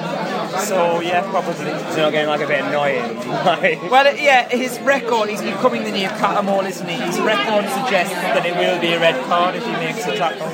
so 0.61 1.01
yeah, 1.01 1.23
probably. 1.31 1.53
It's 1.67 1.97
not 1.97 2.13
getting 2.13 2.29
like 2.29 2.41
a 2.41 2.47
bit 2.47 2.65
annoying. 2.65 3.21
Like, 3.45 3.83
Well, 3.91 4.17
yeah, 4.17 4.49
his 4.49 4.79
record, 4.81 5.29
he's 5.29 5.43
becoming 5.43 5.85
the 5.85 5.91
new 5.91 6.09
Cattermole, 6.09 6.67
isn't 6.67 6.89
he? 6.89 6.95
His 6.95 7.21
record 7.21 7.69
suggests 7.69 8.15
that 8.15 8.47
it 8.47 8.57
will 8.57 8.81
be 8.81 8.93
a 8.93 9.01
red 9.01 9.23
card 9.27 9.55
if 9.55 9.65
he 9.65 9.73
makes 9.73 10.07
a 10.07 10.17
tackle. 10.17 10.49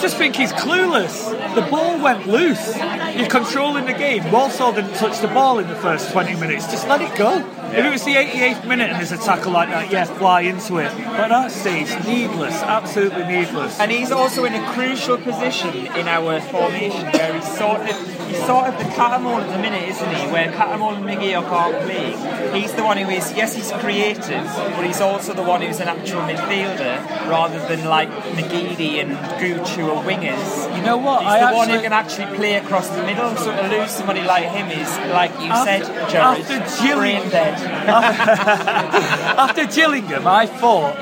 just 0.00 0.16
think 0.16 0.36
he's 0.36 0.52
clueless. 0.52 1.30
The 1.54 1.62
ball 1.62 2.02
went 2.02 2.26
loose. 2.26 2.76
You're 3.16 3.28
controlling 3.28 3.86
the 3.86 3.94
game. 3.94 4.30
Walsall 4.30 4.72
didn't 4.72 4.94
touch 4.94 5.20
the 5.20 5.28
ball 5.28 5.58
in 5.60 5.68
the 5.68 5.76
first 5.76 6.12
20 6.12 6.34
minutes. 6.36 6.66
Just 6.70 6.88
let 6.88 7.00
it 7.00 7.16
go. 7.16 7.38
If 7.70 7.84
it 7.84 7.90
was 7.90 8.04
the 8.04 8.14
88th 8.14 8.66
minute 8.66 8.90
and 8.90 8.98
there's 8.98 9.12
a 9.12 9.16
tackle 9.16 9.52
like 9.52 9.68
that, 9.70 9.90
yeah, 9.90 10.04
fly 10.04 10.42
into 10.42 10.78
it. 10.78 10.92
But 10.96 11.20
at 11.20 11.28
that 11.28 11.52
stage, 11.52 11.88
needless, 12.04 12.54
absolutely 12.62 13.24
needless. 13.24 13.78
And 13.78 13.90
he's 13.90 14.10
also 14.10 14.44
in 14.44 14.54
a 14.54 14.72
crucial 14.72 15.16
position 15.18 15.74
in 15.74 16.08
our 16.08 16.40
formation 16.40 17.06
where 17.12 17.34
he's 17.34 17.56
sort 17.56 17.80
of 17.82 17.86
he's 17.88 18.19
sort 18.34 18.66
of 18.66 18.78
the 18.78 18.84
Cattermole 18.84 19.40
at 19.42 19.50
the 19.52 19.58
minute, 19.58 19.88
isn't 19.88 20.14
he? 20.14 20.26
Where 20.32 20.50
Cattermole 20.52 20.96
and 20.96 21.04
McGee 21.04 21.32
can't 21.48 21.76
play. 21.84 22.60
He's 22.60 22.72
the 22.72 22.82
one 22.84 22.96
who 22.96 23.08
is 23.10 23.32
yes, 23.34 23.54
he's 23.54 23.70
creative, 23.72 24.44
but 24.76 24.84
he's 24.84 25.00
also 25.00 25.34
the 25.34 25.42
one 25.42 25.62
who's 25.62 25.80
an 25.80 25.88
actual 25.88 26.22
midfielder 26.22 27.28
rather 27.28 27.58
than 27.68 27.84
like 27.86 28.08
McGeady 28.36 29.00
and 29.02 29.10
Gooch 29.40 29.70
who 29.70 29.90
are 29.90 30.02
wingers. 30.04 30.76
You 30.76 30.82
know 30.82 30.96
what? 30.96 31.22
He's 31.22 31.28
I 31.32 31.50
the 31.50 31.56
one 31.56 31.68
who 31.68 31.80
can 31.80 31.92
actually 31.92 32.34
play 32.36 32.54
across 32.54 32.88
the 32.88 33.02
middle. 33.04 33.34
So 33.36 33.54
to 33.54 33.68
lose 33.68 33.90
somebody 33.90 34.22
like 34.22 34.44
him 34.50 34.68
is, 34.70 34.88
like 35.10 35.32
you 35.40 35.50
After- 35.50 35.84
said, 35.84 36.10
Jared, 36.10 36.44
after 36.50 36.96
brain 36.96 37.28
dead. 37.30 37.54
After 39.40 39.66
Gillingham, 39.66 40.26
I 40.26 40.46
thought 40.46 40.94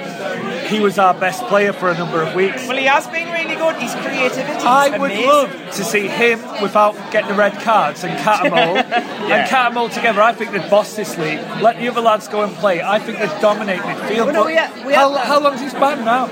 he 0.68 0.80
was 0.80 0.98
our 0.98 1.14
best 1.14 1.42
player 1.46 1.72
for 1.72 1.90
a 1.90 1.96
number 1.96 2.22
of 2.22 2.34
weeks. 2.34 2.66
Well, 2.68 2.76
he 2.76 2.84
has 2.84 3.06
been 3.08 3.30
really 3.32 3.56
good. 3.56 3.76
His 3.76 3.94
creativity 3.94 4.52
is 4.58 4.64
I 4.64 4.90
would 4.98 5.10
amazing. 5.10 5.26
love 5.28 5.50
to 5.72 5.84
see 5.84 6.06
him 6.08 6.40
without 6.62 6.94
getting 7.10 7.28
the 7.30 7.34
red 7.37 7.54
cards 7.60 8.04
and 8.04 8.18
Cattermole 8.18 8.76
and 8.76 9.48
Cattermole 9.50 9.92
together. 9.92 10.20
I 10.22 10.32
think 10.32 10.52
they'd 10.52 10.68
boss 10.70 10.94
this 10.94 11.16
league. 11.18 11.38
Let 11.62 11.78
the 11.78 11.88
other 11.88 12.00
lads 12.00 12.28
go 12.28 12.42
and 12.42 12.54
play. 12.56 12.82
I 12.82 12.98
think 12.98 13.18
they'd 13.18 13.40
dominate 13.40 13.80
midfield. 13.80 14.26
Well, 14.26 14.32
no, 14.32 14.44
we 14.46 14.54
had- 14.54 14.87
we 14.87 14.92
how, 14.94 15.12
how 15.16 15.40
long's 15.40 15.60
his 15.60 15.72
ban 15.75 16.04
now? 16.04 16.26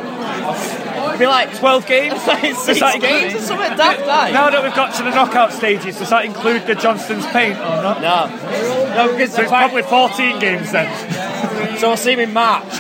it'd 1.09 1.19
be 1.19 1.27
like 1.27 1.57
12 1.59 1.87
games? 1.87 2.15
like 2.27 2.43
Does 2.43 2.79
that 2.81 3.01
games 3.01 3.33
include- 3.35 3.43
or 3.43 3.47
something 3.47 3.77
that 3.77 4.07
like. 4.07 4.33
Now 4.33 4.51
that 4.51 4.63
we've 4.63 4.75
got 4.75 4.95
to 4.97 5.03
the 5.03 5.11
knockout 5.11 5.53
stages, 5.53 5.99
does 5.99 6.11
that 6.11 6.25
include 6.25 6.67
the 6.67 6.75
Johnstone's 6.75 7.27
Paint 7.27 7.57
or 7.59 7.83
not? 7.83 8.01
No. 8.01 8.27
No, 8.95 9.13
because 9.13 9.33
So 9.35 9.43
it's 9.43 9.51
probably 9.51 9.83
14 9.83 10.39
games 10.39 10.73
then. 10.73 10.87
So 11.79 11.89
we'll 11.89 11.97
see 11.97 12.13
him 12.13 12.21
in 12.21 12.33
March. 12.33 12.65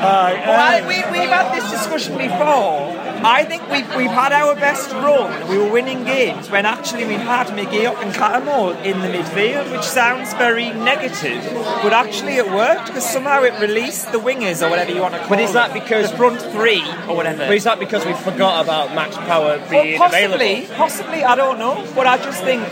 Well, 0.00 0.82
um, 0.82 0.88
we, 0.88 0.96
we've 1.12 1.28
had 1.28 1.54
this 1.54 1.70
discussion 1.70 2.16
before. 2.16 2.96
I 3.22 3.44
think 3.46 3.68
we've, 3.70 3.86
we've 3.96 4.10
had 4.10 4.32
our 4.32 4.54
best 4.54 4.90
run. 4.92 5.48
We 5.48 5.58
were 5.58 5.70
winning 5.70 6.04
games 6.04 6.50
when 6.50 6.64
actually 6.64 7.04
we 7.04 7.14
had 7.14 7.48
McGee 7.48 7.86
and 8.02 8.12
Cattermole 8.14 8.82
in 8.84 9.00
the 9.00 9.08
midfield, 9.08 9.70
which 9.72 9.82
sounds 9.84 10.32
very 10.34 10.70
negative, 10.72 11.44
but 11.82 11.92
actually 11.92 12.36
it 12.36 12.46
worked 12.50 12.86
because 12.86 13.08
somehow 13.08 13.42
it 13.42 13.60
released 13.60 14.10
the 14.12 14.18
wingers 14.18 14.66
or 14.66 14.70
whatever 14.70 14.90
you 14.92 15.02
want 15.02 15.14
to 15.14 15.20
call 15.20 15.26
it. 15.26 15.36
But 15.36 15.40
is 15.40 15.52
that 15.52 15.72
because- 15.74 16.10
the 16.10 16.16
front 16.16 16.40
three 16.52 16.82
or 17.08 17.14
whatever? 17.16 17.46
But 17.46 17.54
is 17.56 17.64
that 17.64 17.78
because 17.78 18.04
we 18.06 18.14
forgot 18.14 18.64
about 18.64 18.94
Max 18.94 19.16
Power 19.16 19.58
Well, 19.58 19.70
being 19.82 19.98
possibly, 19.98 20.34
available? 20.64 20.74
possibly, 20.76 21.24
I 21.24 21.34
don't 21.34 21.58
know, 21.58 21.86
but 21.94 22.06
I 22.06 22.16
just 22.18 22.42
think 22.42 22.62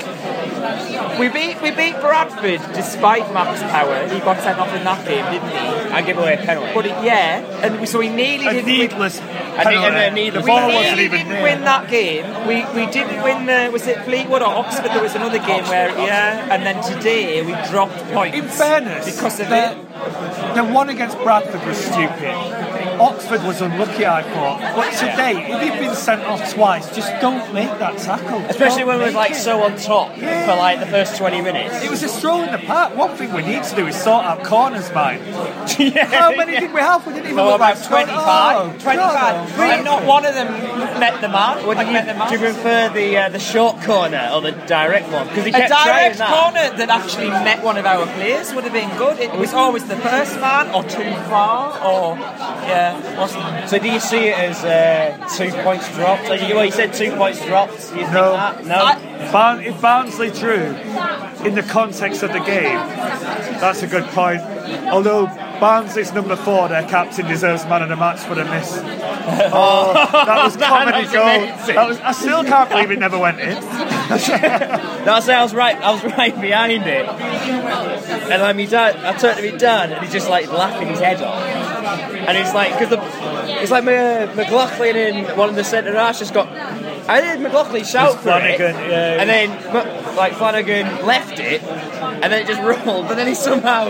we 1.19 1.29
beat 1.29 1.61
we 1.63 1.71
beat 1.71 1.95
Bradford 2.01 2.61
despite 2.75 3.33
Max 3.33 3.61
Power. 3.63 4.07
He 4.09 4.21
got 4.21 4.41
sent 4.43 4.59
off 4.59 4.73
in 4.75 4.85
that 4.85 5.07
game, 5.07 5.25
didn't 5.33 5.51
he? 5.51 5.57
And 5.95 6.07
give 6.07 6.19
away 6.19 6.35
a 6.35 6.37
penalty. 6.39 6.73
But 6.75 6.87
it, 6.87 6.97
yeah, 7.05 7.41
and 7.65 7.81
we, 7.81 7.87
so 7.87 7.99
we 7.99 8.09
nearly 8.09 8.47
A 8.47 8.53
didn't. 8.53 8.67
win- 8.67 8.79
needless 8.79 9.19
and 9.21 9.63
penalty. 9.69 10.15
needless 10.15 10.45
The 10.45 10.47
ball 10.47 10.69
we 10.69 10.75
wasn't 10.75 10.97
nearly 10.97 11.05
even 11.05 11.19
didn't 11.19 11.33
there. 11.33 11.43
win 11.43 11.61
that 11.65 11.89
game. 11.91 12.27
We 12.47 12.57
we 12.79 12.87
didn't 12.91 13.23
win 13.23 13.47
the 13.47 13.71
was 13.73 13.87
it 13.87 13.99
Fleetwood 14.05 14.43
or 14.43 14.53
Oxford? 14.63 14.91
There 14.93 15.03
was 15.03 15.15
another 15.15 15.39
game 15.39 15.65
where 15.65 15.89
yeah, 15.99 16.53
and 16.55 16.65
then 16.65 16.83
today 16.83 17.43
we 17.43 17.53
dropped 17.71 17.99
points. 18.13 18.37
In 18.39 18.47
fairness, 18.49 19.05
because 19.15 19.41
of 19.41 19.49
the, 19.49 19.73
it. 19.73 19.79
The 20.55 20.65
one 20.65 20.88
against 20.91 21.19
Bradford 21.19 21.65
was 21.67 21.77
stupid. 21.79 22.35
Oxford 23.00 23.43
was 23.45 23.61
unlucky, 23.61 24.05
I 24.07 24.23
thought. 24.23 24.61
But 24.75 24.91
today, 24.93 25.53
if 25.53 25.65
you've 25.65 25.79
been 25.81 25.95
sent 25.95 26.23
off 26.23 26.53
twice, 26.53 26.95
just 26.95 27.09
don't 27.21 27.53
make 27.55 27.71
that 27.79 27.99
tackle. 27.99 28.41
Especially 28.47 28.81
Don't 28.81 28.88
when 28.88 28.99
we 28.99 29.05
was 29.05 29.15
make 29.15 29.29
like 29.31 29.31
it. 29.33 29.37
so 29.37 29.62
on 29.62 29.77
top 29.77 30.15
for 30.17 30.57
like 30.57 30.81
the 30.81 30.87
first 30.87 31.17
20 31.17 31.41
minutes. 31.43 31.83
It 31.85 31.91
was 31.91 32.03
a 32.03 32.09
stroll 32.09 32.43
in 32.43 32.50
the 32.53 32.59
park. 32.59 32.97
One 32.97 33.17
thing 33.17 33.33
we 33.33 33.43
need 33.43 33.62
to 33.62 33.77
do 33.77 33.87
is 33.87 33.95
sort 33.97 34.25
out 34.25 34.43
corners, 34.45 34.88
mate. 34.93 35.21
How 36.09 36.35
many 36.35 36.59
did 36.59 36.73
we 36.73 36.81
have? 36.81 37.07
We 37.07 37.12
didn't 37.15 37.27
even 37.27 37.38
Oh, 37.38 37.47
look 37.47 37.57
about 37.57 37.79
like 37.79 37.87
25. 37.88 38.57
Oh, 38.57 38.79
25. 38.81 38.97
God, 38.97 39.61
and 39.61 39.85
not 39.85 40.05
one 40.05 40.25
of 40.27 40.35
them 40.35 40.49
met 40.99 41.21
the 41.21 41.29
mark. 41.29 41.65
What 41.67 41.75
do 41.75 41.79
like 41.79 41.87
you, 41.88 41.93
met 41.93 42.07
the 42.07 42.15
man. 42.15 42.29
do 42.29 42.35
you 42.35 42.41
prefer 42.41 42.88
the 42.88 43.17
uh, 43.17 43.29
the 43.29 43.38
short 43.38 43.81
corner 43.83 44.31
or 44.35 44.41
the 44.41 44.53
direct 44.67 45.09
one? 45.12 45.29
Because 45.29 45.45
he 45.45 45.50
A 45.50 45.55
kept 45.55 45.71
trying 45.71 45.87
direct 45.87 46.19
that. 46.19 46.31
corner 46.35 46.77
that 46.79 46.88
actually 46.91 47.29
met 47.31 47.62
one 47.62 47.77
of 47.77 47.87
our 47.87 48.07
players 48.07 48.53
would 48.55 48.65
have 48.65 48.73
been 48.73 48.91
good. 48.99 49.21
It 49.21 49.33
was 49.38 49.55
always 49.55 49.85
the 49.87 49.95
first 49.99 50.40
man 50.40 50.75
or 50.75 50.83
too 50.85 51.12
far 51.28 51.73
or 51.85 52.17
yeah, 52.19 53.19
wasn't? 53.19 53.69
So 53.69 53.78
do 53.78 53.88
you 53.90 54.00
see 54.00 54.28
it 54.28 54.38
as 54.38 54.64
uh, 54.64 55.28
two 55.37 55.50
points 55.62 55.93
dropped? 55.95 56.28
Like, 56.28 56.43
you- 56.49 56.55
Well, 56.55 56.64
you 56.64 56.73
said 56.73 56.93
two 56.93 57.12
points 57.17 57.45
dropped. 57.45 57.73
Do 57.90 57.97
you 57.97 58.02
think 58.02 58.12
No. 58.12 58.33
that? 58.33 58.64
No. 58.67 58.75
I- 58.76 59.33
Barn- 59.33 59.61
if 59.61 59.81
Barnsley 59.83 60.31
drew 60.31 60.75
in 61.45 61.55
the 61.55 61.62
context 61.69 62.23
of 62.23 62.33
the 62.33 62.38
game, 62.38 62.78
that's 63.61 63.83
a 63.83 63.87
good 63.87 64.05
point. 64.07 64.40
Although 64.90 65.26
Barnsley's 65.61 66.12
number 66.14 66.37
four, 66.37 66.69
their 66.69 66.85
captain, 66.88 67.26
deserves 67.26 67.64
man 67.67 67.83
of 67.83 67.88
the 67.90 67.97
match 67.97 68.21
for 68.21 68.35
the 68.35 68.45
miss. 68.45 68.81
Oh, 69.31 69.93
that 69.93 70.43
was 70.45 70.57
comedy 70.57 71.02
was 71.02 71.12
goal. 71.12 71.25
That 71.75 71.87
was, 71.88 72.00
I 72.00 72.12
still 72.12 72.43
can't 72.45 72.71
believe 72.71 72.90
it 72.90 72.99
never 72.99 73.19
went 73.19 73.38
in. 73.40 73.57
That's 74.09 75.29
I 75.29 75.43
was 75.43 75.55
right. 75.55 75.77
I 75.77 75.93
was 75.93 76.05
right 76.05 76.41
behind 76.41 76.87
it. 76.87 77.07
And 77.09 78.43
like 78.43 78.57
my 78.57 78.65
dad, 78.65 78.97
I 79.05 79.17
turned 79.17 79.38
to 79.38 79.50
my 79.50 79.57
dad, 79.57 79.93
and 79.93 80.03
he's 80.03 80.12
just 80.12 80.31
like 80.31 80.50
laughing 80.50 80.88
his 80.88 81.00
head 81.00 81.21
off. 81.23 81.43
And 81.43 82.37
it's 82.38 82.55
like 82.55 82.73
because 82.73 82.91
the 82.91 83.00
it's 83.61 83.71
like 83.71 83.85
uh, 83.85 84.35
McLaughlin 84.35 84.97
and 84.97 85.37
one 85.37 85.49
of 85.49 85.55
the 85.55 85.65
centre 85.65 85.95
halves 85.95 86.19
just 86.19 86.35
got. 86.35 86.49
I 87.09 87.21
did 87.23 87.41
McLaughlin 87.41 87.85
shout 87.85 88.15
It's 88.15 88.23
for 88.23 88.29
it, 88.31 88.57
Flanagan, 88.57 88.91
yeah. 88.91 89.21
and 89.21 89.31
then 89.31 90.17
like 90.17 90.35
Flanagan 90.35 91.07
left 91.07 91.38
it, 91.38 91.62
and 91.62 92.33
then 92.33 92.43
it 92.43 92.47
just 92.47 92.62
rolled, 92.87 93.09
but 93.09 93.15
then 93.17 93.27
he 93.27 93.35
somehow 93.35 93.88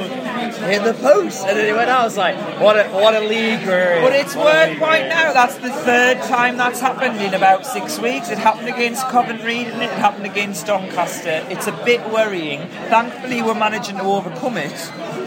hit 0.64 0.84
the 0.84 0.94
post, 0.94 1.46
and 1.46 1.56
then 1.56 1.66
it 1.66 1.74
went 1.74 1.90
out. 1.90 2.00
I 2.00 2.04
was 2.04 2.16
like, 2.16 2.36
what 2.60 2.76
a 2.76 2.88
what 2.90 3.14
a 3.14 3.20
league 3.20 3.66
we're 3.66 3.94
in. 3.94 4.02
But 4.02 4.12
it's 4.14 4.34
worked 4.34 4.36
a 4.36 4.44
word 4.44 4.68
league 4.70 4.78
point 4.78 4.90
we're 4.90 5.04
in. 5.04 5.08
now. 5.08 5.32
That's 5.32 5.56
the 5.56 5.70
third 5.70 6.18
time 6.22 6.56
that's 6.56 6.80
happened 6.80 7.20
in 7.20 7.34
about 7.34 7.66
six 7.66 7.98
weeks. 7.98 8.30
It 8.30 8.38
happened 8.38 8.68
against 8.68 9.06
Coventry, 9.08 9.64
didn't 9.64 9.82
it? 9.82 9.84
It 9.84 9.98
happened 9.98 10.26
against 10.26 10.66
Doncaster. 10.66 11.46
It's 11.50 11.66
a 11.66 11.72
bit 11.84 12.00
worrying. 12.10 12.68
Thankfully, 12.88 13.42
we're 13.42 13.54
managing 13.54 13.96
to 13.96 14.02
overcome 14.02 14.56
it. 14.58 14.72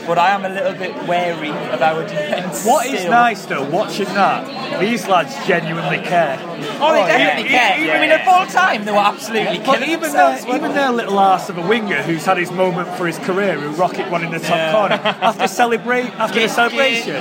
But 0.07 0.17
I 0.17 0.31
am 0.31 0.43
a 0.45 0.49
little 0.49 0.73
bit 0.73 0.95
wary 1.07 1.49
of 1.49 1.81
our 1.81 2.03
defence. 2.03 2.65
What 2.71 2.85
is 2.87 2.99
still. 2.99 3.11
nice 3.11 3.45
though, 3.45 3.69
watching 3.69 4.05
that, 4.07 4.79
these 4.79 5.07
lads 5.07 5.33
genuinely 5.47 5.99
care. 5.99 6.37
Oh, 6.79 6.93
they 6.93 7.05
definitely 7.07 7.51
yeah. 7.51 7.75
care. 7.75 7.85
Yeah. 7.85 7.93
I 7.93 7.99
mean, 8.01 8.11
at 8.11 8.25
full 8.25 8.45
time, 8.53 8.85
they 8.85 8.91
were 8.91 8.97
absolutely 8.97 9.57
But 9.59 9.65
killing 9.77 9.89
even 9.89 10.01
themselves. 10.01 10.45
their, 10.45 10.55
even 10.55 10.73
their 10.73 10.91
little 10.91 11.19
ass 11.19 11.49
of 11.49 11.57
a 11.57 11.67
winger 11.67 12.01
who's 12.03 12.25
had 12.25 12.37
his 12.37 12.51
moment 12.51 12.89
for 12.97 13.07
his 13.07 13.17
career, 13.19 13.59
who 13.59 13.69
rocket 13.71 14.09
one 14.11 14.23
in 14.23 14.31
the 14.31 14.39
top 14.39 14.49
Yeah. 14.57 14.71
corner 14.73 14.95
after 15.21 15.47
celebrate 15.47 16.05
after 16.19 16.39
the 16.39 16.47
celebration. 16.47 17.15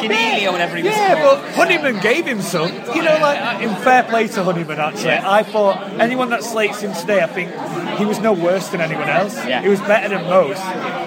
Guinea 0.00 0.46
or 0.46 0.52
whatever 0.52 0.76
he 0.76 0.82
was 0.82 0.92
Yeah, 0.96 1.20
called. 1.22 1.40
but 1.42 1.54
Honeyman 1.54 2.00
gave 2.00 2.26
him 2.26 2.40
some. 2.42 2.68
You 2.94 3.02
know, 3.02 3.18
like 3.20 3.40
uh, 3.40 3.60
in 3.64 3.74
fair 3.76 4.02
play 4.04 4.28
to 4.28 4.42
Honeyman. 4.44 4.78
Actually, 4.78 5.04
Yeah. 5.16 5.30
I 5.30 5.42
thought 5.42 5.82
anyone 6.00 6.30
that 6.30 6.42
slates 6.44 6.80
him 6.80 6.92
today, 6.94 7.22
I 7.22 7.26
think 7.26 7.50
he 7.98 8.04
was 8.04 8.20
no 8.20 8.32
worse 8.32 8.68
than 8.68 8.80
anyone 8.80 9.08
else. 9.08 9.34
Yeah. 9.46 9.62
He 9.62 9.68
was 9.68 9.80
better 9.80 10.08
than 10.08 10.24
most. 10.28 10.62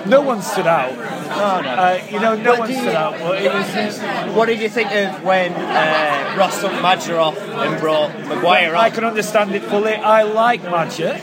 No 0.08 0.22
one 0.22 0.42
stood 0.42 0.68
out. 0.68 0.92
Oh, 0.92 1.62
no. 1.64 1.70
Uh, 1.70 2.02
you 2.10 2.20
know, 2.20 2.36
no 2.36 2.52
But 2.52 2.60
one 2.60 2.68
do 2.70 2.74
you- 2.76 2.82
stood 2.82 2.96
out. 2.96 3.14
But 3.20 3.42
it 3.42 3.52
was. 3.54 4.00
What 4.36 4.46
did 4.48 4.60
you 4.60 4.70
think 4.70 4.92
of 4.92 5.24
when 5.24 5.54
uh, 5.54 6.36
Ross 6.38 6.62
took 6.62 6.72
Maja 6.82 7.18
off 7.18 7.38
and 7.38 7.80
brought 7.80 8.12
Maguire 8.28 8.76
I 8.76 8.86
on? 8.88 8.92
can 8.92 9.04
understand 9.04 9.54
it 9.56 9.64
fully. 9.64 9.94
I 9.94 10.24
like 10.24 10.64
Maja. 10.64 11.16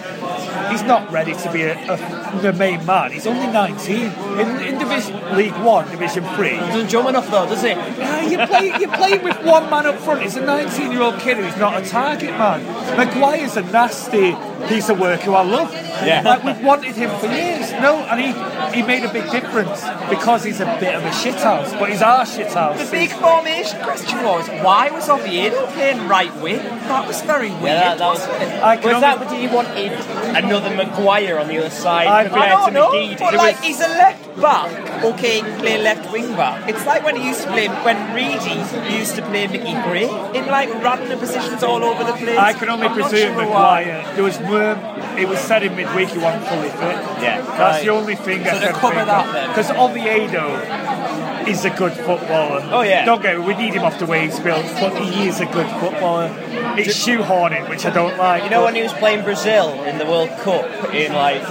He's 0.71 0.83
not 0.83 1.11
ready 1.13 1.35
to 1.35 1.53
be 1.53 1.63
a, 1.63 1.75
a, 1.93 2.41
the 2.41 2.53
main 2.53 2.85
man. 2.87 3.13
He's 3.13 3.27
only 3.27 3.47
19 3.47 3.97
in, 4.39 4.49
in 4.63 4.79
Division 4.79 5.37
League 5.37 5.57
One, 5.59 5.89
Division 5.91 6.25
Three. 6.35 6.51
He 6.55 6.57
Doesn't 6.57 6.89
jump 6.89 7.09
enough 7.09 7.31
though, 7.31 7.47
does 7.47 7.63
he? 7.63 7.69
Yeah, 7.71 8.23
you 8.23 8.39
play 8.47 8.67
you 8.81 8.89
play 8.89 9.19
with 9.19 9.37
one 9.45 9.69
man 9.71 9.87
up 9.87 9.97
front. 10.01 10.23
He's 10.23 10.37
a 10.37 10.41
19 10.45 10.91
year 10.93 11.03
old 11.03 11.19
kid 11.21 11.37
who's 11.37 11.57
not 11.57 11.81
a 11.83 11.87
target 11.89 12.31
man. 12.31 12.65
Maguire's 12.97 13.57
a 13.57 13.63
nasty 13.63 14.35
piece 14.67 14.89
of 14.89 14.99
work 14.99 15.21
who 15.21 15.35
I 15.35 15.43
love. 15.43 15.73
Yeah. 15.73 16.23
Like 16.25 16.43
we've 16.43 16.65
wanted 16.65 16.97
him 16.97 17.11
for 17.21 17.27
years. 17.27 17.71
No, 17.73 17.99
and 17.99 18.21
he 18.21 18.33
he 18.77 18.83
made 18.83 19.05
a 19.05 19.13
big 19.13 19.31
difference 19.31 19.81
because 20.09 20.45
he's 20.45 20.61
a 20.61 20.67
bit 20.79 20.95
of 20.95 21.03
a 21.05 21.11
shithouse, 21.11 21.71
but 21.79 21.89
he's 21.91 22.03
our 22.03 22.25
shithouse. 22.25 22.79
The 22.85 22.91
big 22.91 23.11
formation 23.11 23.81
question 23.83 24.23
was 24.23 24.47
why 24.67 24.91
was 24.91 25.09
Oviedo 25.09 25.67
playing 25.77 26.07
right 26.09 26.35
wing? 26.43 26.59
That 26.93 27.07
was 27.07 27.21
very 27.23 27.51
weird. 27.51 27.63
Yeah, 27.65 27.95
that, 27.95 27.99
that 27.99 28.09
was. 28.09 28.21
I 28.63 28.77
can 28.77 28.93
was 28.93 29.01
that 29.01 29.15
only- 29.19 29.27
what 29.27 29.43
you 29.43 29.49
wanted 29.59 29.93
another 30.37 30.71
Maguire 30.77 31.39
on 31.39 31.49
the 31.49 31.59
other 31.59 31.71
side 31.71 32.07
I 32.09 32.25
compared 32.25 32.45
I 32.45 32.49
don't 32.51 32.69
to 32.69 32.75
know, 32.75 32.91
McGeady. 32.93 33.19
but 33.19 33.35
It 33.35 33.39
like 33.39 33.57
was- 33.57 33.65
he's 33.65 33.81
a 33.81 33.89
left 33.89 34.41
back. 34.41 35.05
Okay, 35.05 35.35
he 35.37 35.41
can 35.41 35.59
play 35.61 35.79
left 35.83 36.13
wing 36.13 36.29
back. 36.37 36.69
It's 36.69 36.85
like 36.87 37.05
when 37.05 37.17
he 37.17 37.27
used 37.29 37.43
to 37.43 37.49
play 37.49 37.69
when 37.69 37.99
Reedy 38.15 38.57
used 38.95 39.15
to 39.17 39.23
play 39.23 39.47
Mickey 39.47 39.73
Gray 39.87 40.09
in 40.39 40.47
like 40.47 40.69
random 40.83 41.19
positions 41.19 41.63
all 41.63 41.83
over 41.83 42.05
the 42.05 42.13
place. 42.13 42.39
I 42.39 42.53
can 42.53 42.69
only 42.69 42.87
I'm 42.89 42.95
presume 42.95 43.35
sure 43.35 43.49
why. 43.49 43.85
Maguire. 43.85 44.15
There 44.15 44.25
was 44.25 44.39
more. 44.41 44.75
It 45.19 45.29
was 45.29 45.39
said 45.41 45.63
in 45.63 45.75
midweek 45.77 46.11
he 46.11 46.19
wasn't 46.19 46.47
fully 46.47 46.69
fit. 46.69 46.97
Yeah, 47.23 47.41
that's 47.41 47.59
right. 47.59 47.83
the 47.85 47.91
only 47.91 48.17
thing 48.17 48.45
So 48.45 48.51
I 48.51 48.59
can 48.59 48.75
cover 48.75 48.95
think 48.95 49.07
that 49.07 49.33
then. 49.33 49.49
Because 49.49 49.71
Oviedo 49.71 51.47
is 51.49 51.65
a 51.65 51.71
good 51.71 51.93
footballer. 51.93 52.63
Oh, 52.71 52.83
yeah. 52.83 53.05
Don't 53.05 53.23
get 53.23 53.39
me. 53.39 53.45
We 53.45 53.55
need 53.55 53.75
him 53.75 53.83
off 53.83 53.99
the 53.99 54.07
way 54.07 54.25
he's 54.25 54.39
built, 54.41 54.65
but 54.81 55.01
he 55.03 55.29
is 55.29 55.41
a 55.41 55.47
good 55.47 55.69
footballer. 55.81 56.31
It's 56.79 57.07
shoehorning, 57.07 57.69
which 57.69 57.87
I 57.87 57.91
don't 57.91 58.17
like. 58.19 58.45
You 58.45 58.51
know 58.51 58.65
when 58.65 58.75
he 58.75 58.83
was 58.83 58.93
playing 58.95 59.25
Brazil 59.25 59.73
in 59.85 59.99
the 59.99 60.07
World 60.07 60.31
Cup 60.41 60.93
in 60.93 61.13
like 61.13 61.43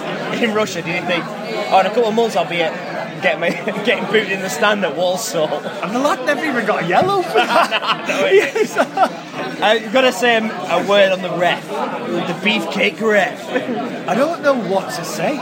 in 0.42 0.54
Russia, 0.54 0.82
did 0.82 0.96
you 0.96 1.08
think, 1.08 1.24
oh, 1.26 1.80
in 1.80 1.86
a 1.86 1.90
couple 1.90 2.06
of 2.06 2.16
months 2.16 2.36
I'll 2.36 2.50
be 2.50 2.62
at, 2.62 2.74
getting 3.22 3.40
my, 3.40 3.50
getting 3.86 4.06
booted 4.06 4.32
in 4.32 4.42
the 4.42 4.50
stand 4.50 4.84
at 4.86 4.96
Walsall? 4.96 5.48
And 5.50 5.96
the 5.96 6.00
lad 6.00 6.26
never 6.26 6.46
even 6.46 6.66
got 6.66 6.84
a 6.84 6.88
yellow 6.88 7.22
for 7.22 7.34
that. 7.36 8.06
Yes. 8.36 8.78
Uh, 8.78 9.58
I've 9.62 9.92
got 9.94 10.02
to 10.02 10.12
say 10.12 10.36
a, 10.38 10.42
a 10.44 10.88
word 10.88 11.12
on 11.12 11.22
the 11.22 11.30
ref, 11.38 11.68
the 11.68 12.34
beefcake 12.48 13.00
ref. 13.02 13.48
I 14.08 14.16
don't 14.16 14.42
know 14.42 14.54
what 14.56 14.94
to 14.96 15.04
say. 15.06 15.38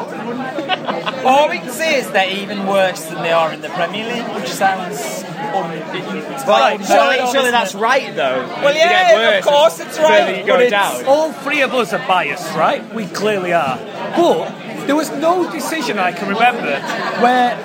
All 1.25 1.49
we 1.49 1.59
can 1.59 1.71
say 1.71 1.95
is 1.99 2.09
they're 2.11 2.29
even 2.29 2.67
worse 2.67 3.05
than 3.05 3.21
they 3.23 3.31
are 3.31 3.51
in 3.53 3.61
the 3.61 3.69
Premier 3.69 4.05
League, 4.13 4.35
which 4.35 4.49
sounds 4.49 5.23
un- 5.23 5.71
it's 5.73 6.43
But 6.43 6.77
quite 6.77 6.85
surely, 6.85 7.31
surely 7.31 7.51
that's 7.51 7.75
right 7.75 8.15
though. 8.15 8.45
Well, 8.63 8.75
yeah, 8.75 9.13
worse 9.15 9.45
of 9.45 9.51
course 9.51 9.79
it's 9.79 9.97
right, 9.99 10.45
but 10.45 10.61
it's- 10.61 11.03
All 11.07 11.31
three 11.31 11.61
of 11.61 11.73
us 11.73 11.93
are 11.93 12.05
biased, 12.07 12.53
right? 12.55 12.83
We 12.93 13.07
clearly 13.07 13.53
are. 13.53 13.77
But 14.15 14.51
there 14.85 14.95
was 14.95 15.09
no 15.11 15.51
decision 15.51 15.99
I 15.99 16.11
can 16.11 16.27
remember 16.29 16.79
where 17.21 17.55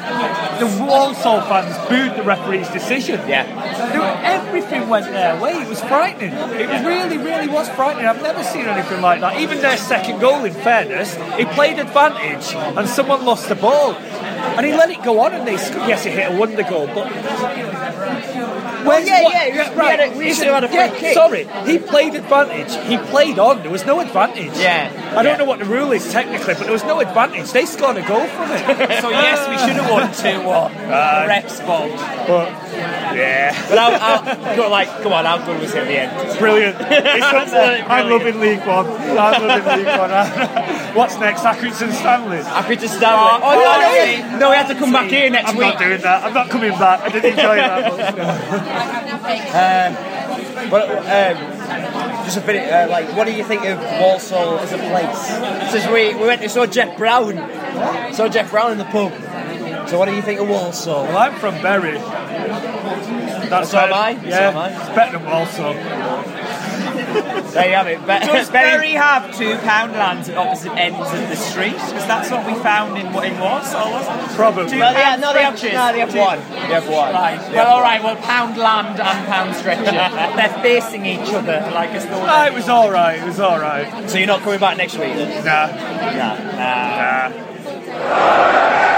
the 0.59 0.85
Walsall 0.85 1.41
fans 1.43 1.77
booed 1.89 2.17
the 2.17 2.23
referee's 2.23 2.69
decision. 2.69 3.21
Yeah. 3.29 3.45
There- 3.93 4.39
everything 4.39 4.89
went 4.89 5.07
their 5.07 5.41
way. 5.41 5.53
It 5.53 5.69
was 5.69 5.81
frightening. 5.81 6.33
It 6.33 6.87
really, 6.87 7.19
really 7.19 7.49
was 7.49 7.69
frightening. 7.71 8.07
I've 8.07 8.23
never 8.23 8.43
seen 8.43 8.67
anything 8.67 9.01
like 9.01 9.21
that. 9.21 9.39
Even 9.41 9.61
their 9.61 9.77
second 9.77 10.21
goal, 10.21 10.45
in 10.45 10.53
fairness, 10.53 11.15
he 11.37 11.45
played 11.45 11.79
advantage 11.79 12.55
and 12.55 12.89
someone 12.89 13.25
lost 13.25 13.49
the 13.49 13.55
ball. 13.55 13.95
And 13.95 14.65
he 14.67 14.73
let 14.73 14.91
it 14.91 15.03
go 15.03 15.21
on 15.21 15.35
and 15.35 15.47
they 15.47 15.55
yes, 15.55 16.05
he 16.05 16.11
hit 16.11 16.33
a 16.33 16.37
wonder 16.37 16.63
goal, 16.63 16.87
but 16.87 17.07
Where's 17.99 19.07
yeah, 19.07 19.23
what- 19.23 19.35
yeah, 19.35 19.47
we 19.51 19.59
had 19.59 19.77
right. 19.77 20.01
a- 20.15 20.17
we 20.19 20.33
should 20.33 20.47
have 20.47 20.55
had 20.55 20.65
a 20.65 20.69
free 20.69 20.77
yeah, 20.79 20.99
kick. 20.99 21.15
Sorry, 21.15 21.45
he 21.67 21.79
played 21.79 22.15
advantage. 22.15 22.73
He 22.87 22.97
played 22.97 23.39
on. 23.39 23.63
There 23.63 23.71
was 23.71 23.85
no 23.85 24.01
advantage. 24.01 24.57
Yeah, 24.57 24.91
I 25.17 25.23
don't 25.23 25.39
know 25.39 25.45
what 25.45 25.59
the 25.59 25.65
rule 25.65 25.93
is 25.93 26.11
technically, 26.13 26.55
but 26.55 26.63
there 26.65 26.73
was 26.73 26.85
no 26.85 27.01
advantage. 27.01 27.51
They 27.53 27.67
scored 27.67 27.97
a 27.97 28.03
goal 28.07 28.27
from 28.27 28.51
it. 28.53 28.59
So 29.03 29.11
yes, 29.11 29.39
we 29.49 29.57
should 29.59 29.77
have 29.81 29.91
won 29.91 30.13
two 30.13 30.47
one. 30.47 30.73
Aye. 30.75 31.27
Ref's 31.27 31.61
fault. 31.61 31.91
But 32.27 32.49
yeah, 33.15 33.55
But 33.69 33.79
I'll, 33.79 34.25
I'll 34.27 34.57
go 34.57 34.69
like, 34.71 34.89
come 35.03 35.13
on, 35.13 35.25
how 35.25 35.39
good 35.45 35.61
was 35.61 35.75
it 35.75 35.79
at 35.79 35.87
the 35.87 35.99
end? 36.01 36.39
brilliant. 36.39 36.77
It's 36.81 37.25
I'm 37.25 37.49
brilliant. 37.49 38.11
loving 38.11 38.41
League 38.41 38.67
One. 38.67 38.87
I'm 38.87 39.47
loving 39.47 39.79
League 39.79 39.99
One. 39.99 40.11
What's 40.99 41.17
next? 41.19 41.43
Accrington 41.43 41.93
Stanley. 41.93 42.39
Accrington 42.39 42.89
Stanley. 42.89 43.41
Oh, 43.43 43.55
no, 43.55 43.81
no, 43.81 43.89
we- 44.35 44.39
no, 44.41 44.51
we 44.51 44.57
have 44.57 44.69
to 44.69 44.75
come 44.75 44.93
back 44.93 45.09
here 45.09 45.31
next 45.31 45.51
I'm 45.51 45.57
week. 45.57 45.67
not 45.69 45.79
doing 45.79 46.01
that. 46.01 46.25
I'm 46.25 46.35
not 46.35 46.51
coming 46.51 46.73
back. 46.73 47.01
I 47.03 47.09
didn't 47.09 47.31
enjoy 47.39 47.57
that 47.57 47.93
much. 50.59 50.71
But 50.71 50.89
um, 50.91 51.37
just 52.25 52.37
a 52.37 52.41
bit, 52.41 52.71
uh, 52.73 52.89
like, 52.91 53.17
what 53.17 53.27
do 53.27 53.33
you 53.33 53.45
think 53.45 53.65
of 53.65 53.79
Walsall 54.01 54.59
as 54.59 54.73
a 54.73 54.79
place? 54.79 55.71
Since 55.73 55.87
we, 55.87 56.15
we 56.15 56.27
went 56.27 56.43
and 56.43 56.51
saw 56.51 56.67
Jeff 56.67 56.97
Brown, 56.99 57.37
saw 58.13 58.29
Jeff 58.29 58.51
Brown 58.51 58.73
in 58.73 58.79
the 58.79 58.85
pub. 58.85 59.13
So 59.89 59.99
what 59.99 60.07
do 60.09 60.15
you 60.15 60.23
think 60.23 60.41
of 60.41 60.49
Walsall? 60.49 61.05
Well, 61.05 61.17
I'm 61.17 61.35
from 61.37 61.55
Bury. 61.63 61.93
That's 63.49 63.71
So 63.71 63.79
am 63.79 63.91
where- 63.91 63.99
I, 63.99 64.15
so 64.17 64.27
Yeah, 64.29 64.51
am 64.51 64.57
I. 64.59 64.69
it's 64.71 64.89
better 64.95 65.19
than 65.19 65.27
Walsall. 65.27 65.75
There 67.13 67.69
you 67.69 67.75
have 67.75 67.87
it. 67.87 68.01
Be- 68.01 68.27
Does 68.27 68.49
very- 68.51 68.69
Bury 68.79 68.93
have 68.93 69.35
two 69.37 69.57
pound 69.59 69.93
lands 69.93 70.29
at 70.29 70.37
opposite 70.37 70.73
ends 70.77 70.99
of 71.01 71.29
the 71.29 71.37
street? 71.37 71.73
Because 71.73 72.07
that's 72.07 72.31
what 72.31 72.47
we 72.47 72.55
found 72.63 72.99
in 72.99 73.13
what 73.13 73.25
it 73.27 73.33
was, 73.41 73.75
or 73.75 73.91
wasn't 73.91 74.21
it? 74.21 74.37
Probably. 74.37 74.69
Two 74.71 74.79
Well, 74.79 74.93
yeah, 74.93 75.17
no, 75.17 75.33
they 75.33 75.43
have, 75.43 75.57
stretches. 75.57 75.77
no, 75.79 75.93
they 75.93 76.01
have 76.01 76.13
Two- 76.13 76.19
one. 76.19 76.39
They 76.51 76.75
have 76.75 76.89
one. 76.89 77.13
Right. 77.15 77.39
They 77.39 77.45
have 77.47 77.55
Well, 77.55 77.67
all 77.69 77.75
one. 77.81 77.83
right. 77.91 78.03
Well, 78.05 78.17
Poundland 78.17 78.99
and 79.01 79.27
Poundstretcher. 79.27 80.37
They're 80.37 80.63
facing 80.63 81.07
each 81.07 81.33
other 81.33 81.71
like 81.73 81.91
as 81.91 82.05
though. 82.07 82.21
Ah, 82.27 82.47
it 82.47 82.53
was 82.55 82.69
all 82.69 82.91
right. 82.91 83.19
It 83.21 83.25
was 83.25 83.41
all 83.41 83.59
right. 83.59 84.09
So 84.11 84.19
you're 84.19 84.27
not 84.27 84.43
coming 84.43 84.61
back 84.61 84.77
next 84.77 84.95
week? 84.99 85.15
then? 85.15 85.45
Nah, 85.45 85.67
Nah. 86.59 87.29
nah. 87.29 88.98